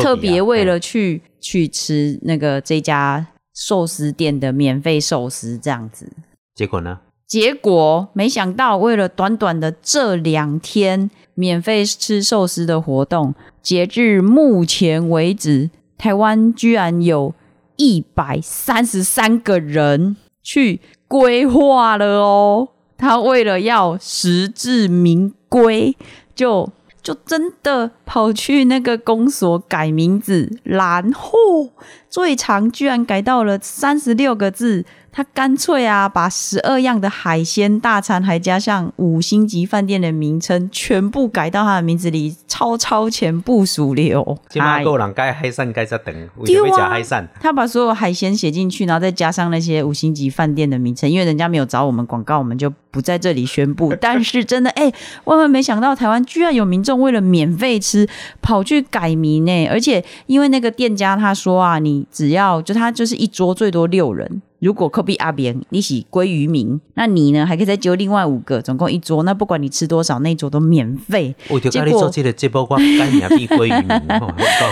[0.00, 6.10] 特别为了去、去吃那个这家寿司店的免费寿司这样子。
[6.54, 7.00] 结果呢？
[7.26, 17.34] 结果没想到，为了短短的这两天免费吃寿司的活动，截至目前为止，台湾居然有
[17.76, 22.68] 一百三十三个人去规划了哦。
[22.96, 25.96] 他为了要实至名归，
[26.34, 26.70] 就
[27.02, 31.70] 就真的跑去那个公所改名字，然后
[32.08, 34.84] 最长居然改到了三十六个字。
[35.16, 44.36] 他干脆啊，把十二样的海鲜大餐，还加上五星级饭店的名称，全部改到他的名字里，超超前部署流。
[44.48, 47.28] 今嘛哎够人该海产该在等，为什么要吃海产？
[47.40, 53.94] 他把所有海鲜写进去，然后再加上那些五星级饭店的名称，因为人家没有找我们广告，我们就不在这里宣布。
[54.02, 54.92] 但是真的，哎、
[55.26, 58.08] 万万没想到，台湾居然有民众为了免费吃，
[58.42, 59.68] 跑去改名呢！
[59.68, 64.42] 而且因为那个店家他说啊，你只要就他就是一桌最多六人。
[64.64, 69.22] 如果科比阿扁你是鲑鱼民，那你呢还可以再揪另外五个，总共一桌。
[69.24, 71.36] 那不管你吃多少，那一桌都免费。
[71.50, 74.30] 我就跟你做这个节目，我改名比鲑鱼名，吼，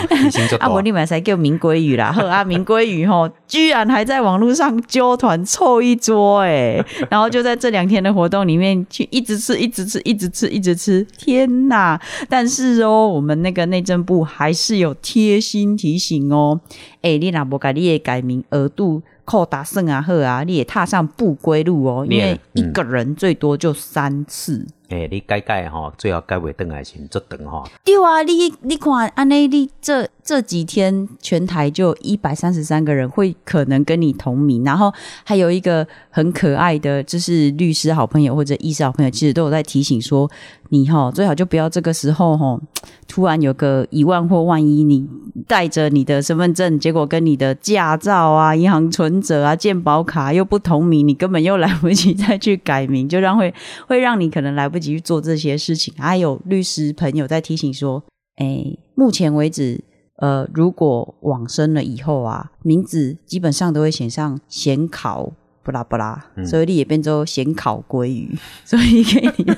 [0.08, 0.80] 提醒就啊，大我。
[0.80, 12.00] 立马才叫名鲑鱼啦，呵啊，名鲑鱼吼，居然还在网络上揪团凑一桌哎， 然后就在这两天的活动里面去一直吃，一直吃，一直吃，一直吃，天哪！
[12.30, 16.58] 但是哦，我们那个内政部还是有贴心提醒哦，
[17.02, 19.02] 哎，你若无甲你的改名额度。
[19.24, 24.66] 扣打胜啊赫啊，你也踏上不归路哦，因为一个人最多就三次。
[24.92, 27.64] 哎、你改改吼，最好改袂等来先，做等吼。
[27.82, 34.92] 对啊，你你看，安内你这这几天全台就一百三十三个人会可能跟你同名，然后
[35.24, 40.30] 还有一个很可爱的，就是律师好朋友或者医师好朋友，其实都有在提醒说，
[40.68, 42.60] 你哈最好就不要这个时候哈，
[43.08, 45.08] 突然有个一万或万一你
[45.46, 53.52] 带着你的身份证，结果跟你的驾照啊、银行存折啊、健保卡又不同名，你根本又来不及再去改名，就让会
[53.86, 55.94] 会让你可能来不及去做这些事情。
[55.96, 58.02] 还有律师朋友在提醒说，
[58.36, 59.84] 哎，目前为止。
[60.16, 65.32] 呃，如果往生了以后啊，名字基本上都会写上显考
[65.64, 69.56] 不拉不拉，所以你也变成显考鲑鱼，所以给你的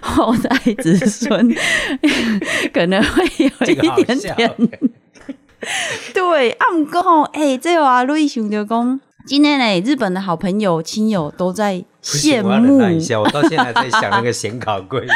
[0.00, 1.54] 后代子孙
[2.72, 4.34] 可能会有一点笑。
[4.34, 4.50] 点
[6.14, 8.98] 对，啊，毋过吼，诶、这话瑞想着讲，
[9.28, 15.08] 今天呢，日本的好朋友、亲友都在羡慕耐一下，我到现在在想那个显考鲑鱼。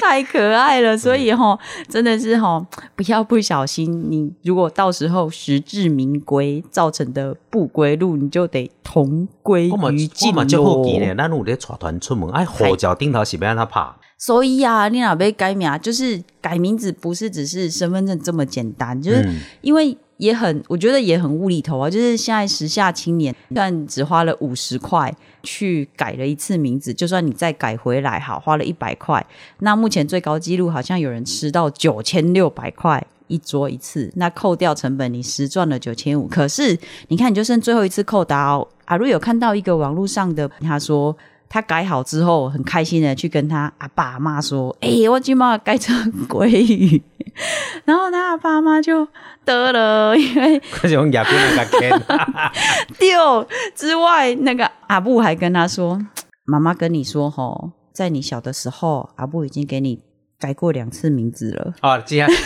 [0.00, 1.58] 太可爱了，所以哈，
[1.90, 13.86] 真的是哈，不要不小心，你如果到时候实至名归造成的不归路，你就得同归于尽我嘛就好奇咯呢，咱有咧带团出门，哎，护照顶头是要让他拍？
[14.16, 21.90] 所以啊，你哪被改名啊，就是改名字，不是只是身份证这么简单，就是嗯因为也很，我觉得也很无厘头啊。
[21.90, 29.24] 就是现在时下青年，但只花了五十块去改了一次名字，就算你再改回来，好，花了一百块。
[29.60, 33.06] 那目前最高纪录好像有人吃到九千六百块。
[33.28, 36.28] 一桌一次，那扣掉成本，你实赚了九千五。
[36.28, 38.68] 可是你看，你就剩最后一次扣打哦。
[38.84, 41.16] 阿瑞有看到一个网络上的，他说
[41.48, 45.94] 他改好之后，很开心的去跟他阿爸阿妈说：“哎、我今嘛改成
[46.28, 47.02] 鲑鱼。
[47.84, 49.06] ”然后他阿爸阿妈就
[49.44, 51.92] 得了，因为可是用亚军那个天，
[52.98, 56.00] 丢之外，那个阿布还跟他说
[56.44, 60.02] ：“妈妈跟你说吼，在你小的时候，阿布已经给你
[60.38, 61.74] 改过两次名字了。
[61.82, 62.28] 哦，这样，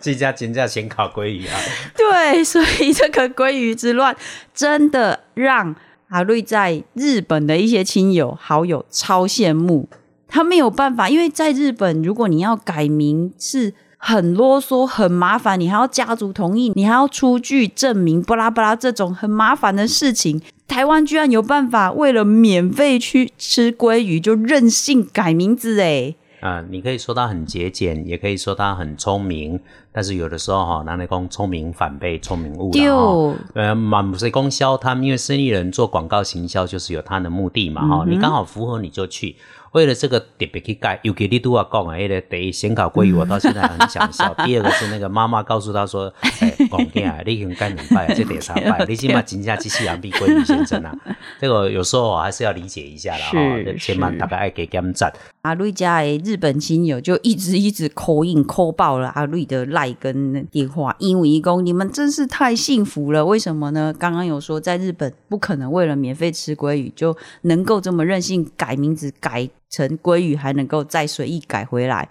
[0.00, 1.54] 这家真正先考鲑鱼啊！”
[1.96, 4.16] 对，所以这个鲑鱼之乱
[4.54, 5.76] 真的让
[6.08, 9.88] 阿瑞在日本的一些亲友好友超羡慕。
[10.26, 20.40] 他没有办法，因为在日本，如果你要改名是很啰嗦、很麻烦，你还要家族同意，你还要出具证明，巴拉巴拉这种很麻烦的事情。
[20.66, 26.14] 台湾居然有办法为了免费去吃鲑鱼，就任性改名字哎！
[26.40, 29.58] 啊、你可以说他很节俭，也可以说他很聪明，
[29.92, 39.36] 但是有的时候哈，拿来讲聪明反被聪明误了呃，满不是供销他们，因为生意人做广告行销就是有他的目的嘛哈、你刚好符合你就去。
[39.72, 44.32] 为了这个特别去改，尤其你都要讲啊，那个第一先考鲑鱼，我到现在很想笑。
[44.42, 46.10] 第二个是那个妈妈告诉他说
[46.40, 50.96] ：“哎，讲囝啊，你已经改两拜，这第三拜，你起码真正去西洋比鲑鱼先生啊。”
[51.38, 55.12] 这个有时候还是要理解一下了哈，是这千万大概爱给点赞。
[55.42, 63.94] 阿瑞家的日本亲友就一直一直 call 应 call 爆了阿瑞的赖跟电话，因为一公你们真是太幸福了，为什么呢？
[63.98, 72.08] 刚刚有说在日本不可能为了免费吃鲑鱼就能够这么任性改名字改成鲑鱼，还能够再随意改回来。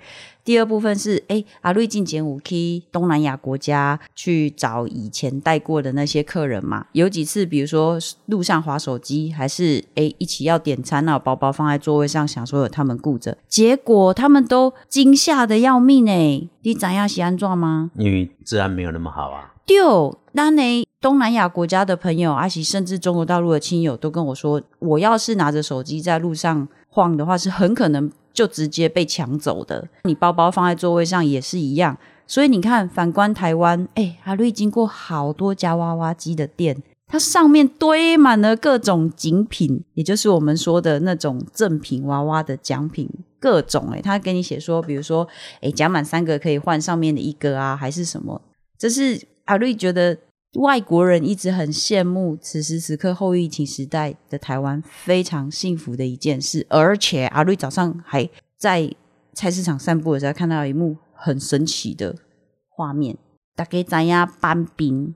[0.47, 16.47] 第二部分是，哎，阿瑞进前五去东南亚国家去找以前带过的那些客人嘛，有几次，比如说路上划手机，还是哎一起要点餐，那包包放在座位上，想说有他们顾着，结果他们都惊吓的要命哎！
[16.61, 17.91] 你怎样是安装吗？
[17.97, 19.53] 因为治安没有那么好啊。
[19.65, 20.87] 丢，那呢？
[21.01, 29.87] 东南亚国家的朋友，而且甚至中国大陆的亲友都跟我说，我要是拿着手机在路上晃的话，是很可能就直接被抢走的。
[30.03, 31.97] 你包包放在座位上也是一样。
[32.27, 43.09] 所以你看，反观台湾，哎，阿瑞经过好多家娃娃机的店，它上面堆满了各种景品，也就是我们说的那种赠品娃娃的奖品，
[43.39, 45.27] 各种哎，他给你写说，比如说，
[45.61, 48.39] 哎，奖满三个可以换上面的一个啊，还是什么？
[48.77, 50.15] 这是阿瑞觉得
[50.57, 58.27] 外国人一直很羡慕此时此刻后疫情时代的台湾非常幸福的一件事，而且阿瑞早上还
[58.57, 58.91] 在
[59.33, 62.15] 菜市场散步的时候看到一幕很神奇的
[62.69, 63.15] 画面，
[63.55, 65.13] 大家知影搬冰，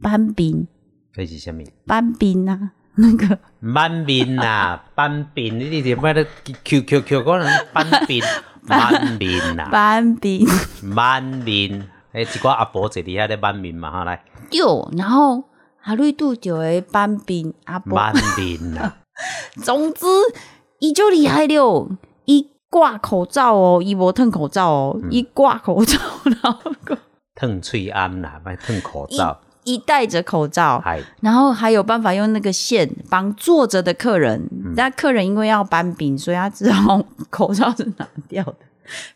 [0.00, 0.66] 搬冰，
[1.14, 1.62] 这是什么？
[1.86, 3.38] 搬冰啊，那个
[3.72, 6.26] 搬面呐，搬面，你点解咧
[6.64, 8.24] ？Q Q Q 可能搬面，
[8.66, 10.44] 搬面呐，搬冰。
[10.96, 11.88] 搬面。
[12.12, 15.44] 诶，一寡阿婆坐伫遐咧搬面嘛，哈来，哟，然后
[15.84, 18.92] 阿瑞拄着的搬冰阿伯，搬面呐，
[19.64, 20.06] 总之
[20.78, 21.88] 伊就厉害了，
[22.26, 26.72] 伊挂口罩哦，伊无褪口罩哦，伊挂口罩，然后
[27.34, 30.82] 烫喙安啦，卖烫口罩，一戴着口罩，
[31.20, 38.56] 然后还有办法用那个线帮坐着的客人，那、客人因为要搬饼，所以他只好口罩是拿掉的。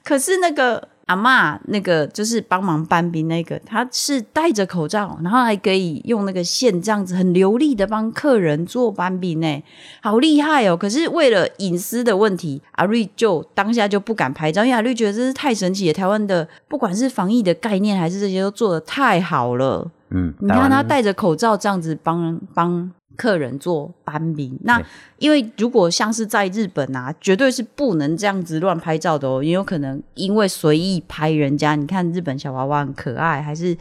[0.03, 9.63] 可是那个阿嬷，那个就是帮忙搬饼那个，他是戴着口罩，然后还可以用那个线这样子很流利的帮客人做搬饼呢，
[10.03, 10.77] 好厉害哦！
[10.77, 19.89] 可是为了隐私的问题，阿瑞就当下就不敢拍照，因为阿瑞觉得这是太神奇了，台湾的不管是防疫的概念还是这些都做的太好了。
[20.11, 24.81] 嗯，你看他戴着口罩这样子帮帮客人做班名，那
[25.19, 31.75] 因为如果像是在日本啊，绝对是不能这样子乱拍照的哦，也有可能因为随意拍人家。
[31.75, 33.77] 你看日本小娃娃很可爱，还是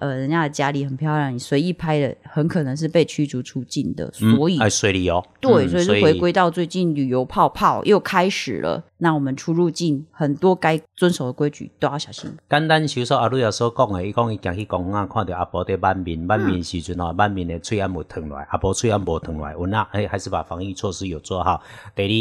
[0.00, 4.10] 呃人家的家里很漂亮，你随意拍的，很可能是被驱逐出境的。
[4.12, 8.82] 所以，哎，水里哦，对，嗯所以是回归到最近旅游泡泡又开始了。
[9.02, 12.30] 那我们出入境很多该遵守的规矩都要小心。
[12.50, 21.62] 简单就说阿瑞亚所讲的，伊讲伊行去公园看到阿婆在满面，满面时阵哦，满面的喙眼无疼落来，阿婆喙眼无疼落来，阮啊，哎，还是把防疫措施有做好。
[21.94, 22.12] 第二，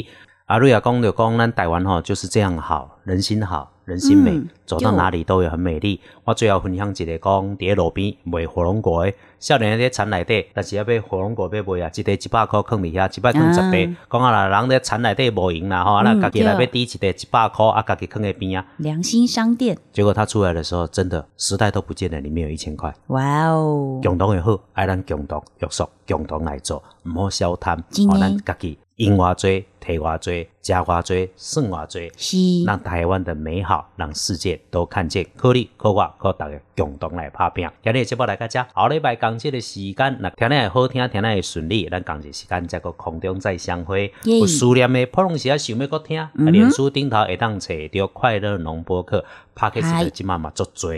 [0.50, 6.02] 阿瑞亚讲就讲，咱台湾吼就是这样好，人心好，人心美，嗯走到哪里都有很美丽。
[6.24, 13.96] 我最后分享一个讲，伫咧路边卖火龙果的，少年在田内底，但是要买火龙果要卖啊，一袋一百箍放伫遐，一百放十啊袋。
[14.10, 18.66] 讲啊啦，人咧田内底无闲啦吼，啊那嗯家己来对要抵一袋一百箍，啊家己放在边啊。
[18.78, 22.92] 良心商店，结果他出来的时候，真的时代都不见了，里面有一千块。
[23.10, 32.64] 哇哦，共同也好，爱咱共同约束，共同来做，唔好小贪，哦咱家己用偌多，摕偌多，食偌多，算偌多，是。
[32.66, 35.26] 让台湾的美好，让世界都看见。
[35.36, 37.68] 可你、可我、可大家共同来拍拼。
[37.84, 44.14] 今日的节目来到这，后礼拜讲这个时间，那听得会好听，听得会顺利，咱讲这时间再个空中再相会。
[44.24, 49.24] 有思念的，普通时啊想要搁听，啊，脸书顶头会当找到快乐农播客
[49.56, 50.00] p o d c a 嗨。
[50.00, 50.92] s t 即嘛嘛足多，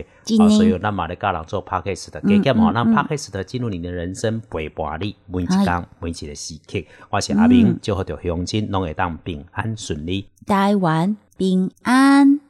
[0.43, 3.31] 啊，所以咱嘛咧教人做 p o d c a s t 加减吼，让 p o d c a s
[3.31, 6.79] t 进入你的人生陪伴你每一天每一个时刻。
[7.09, 10.27] 我是阿明，祝福着乡亲拢会当平安顺利。
[10.45, 12.41] 台湾平安。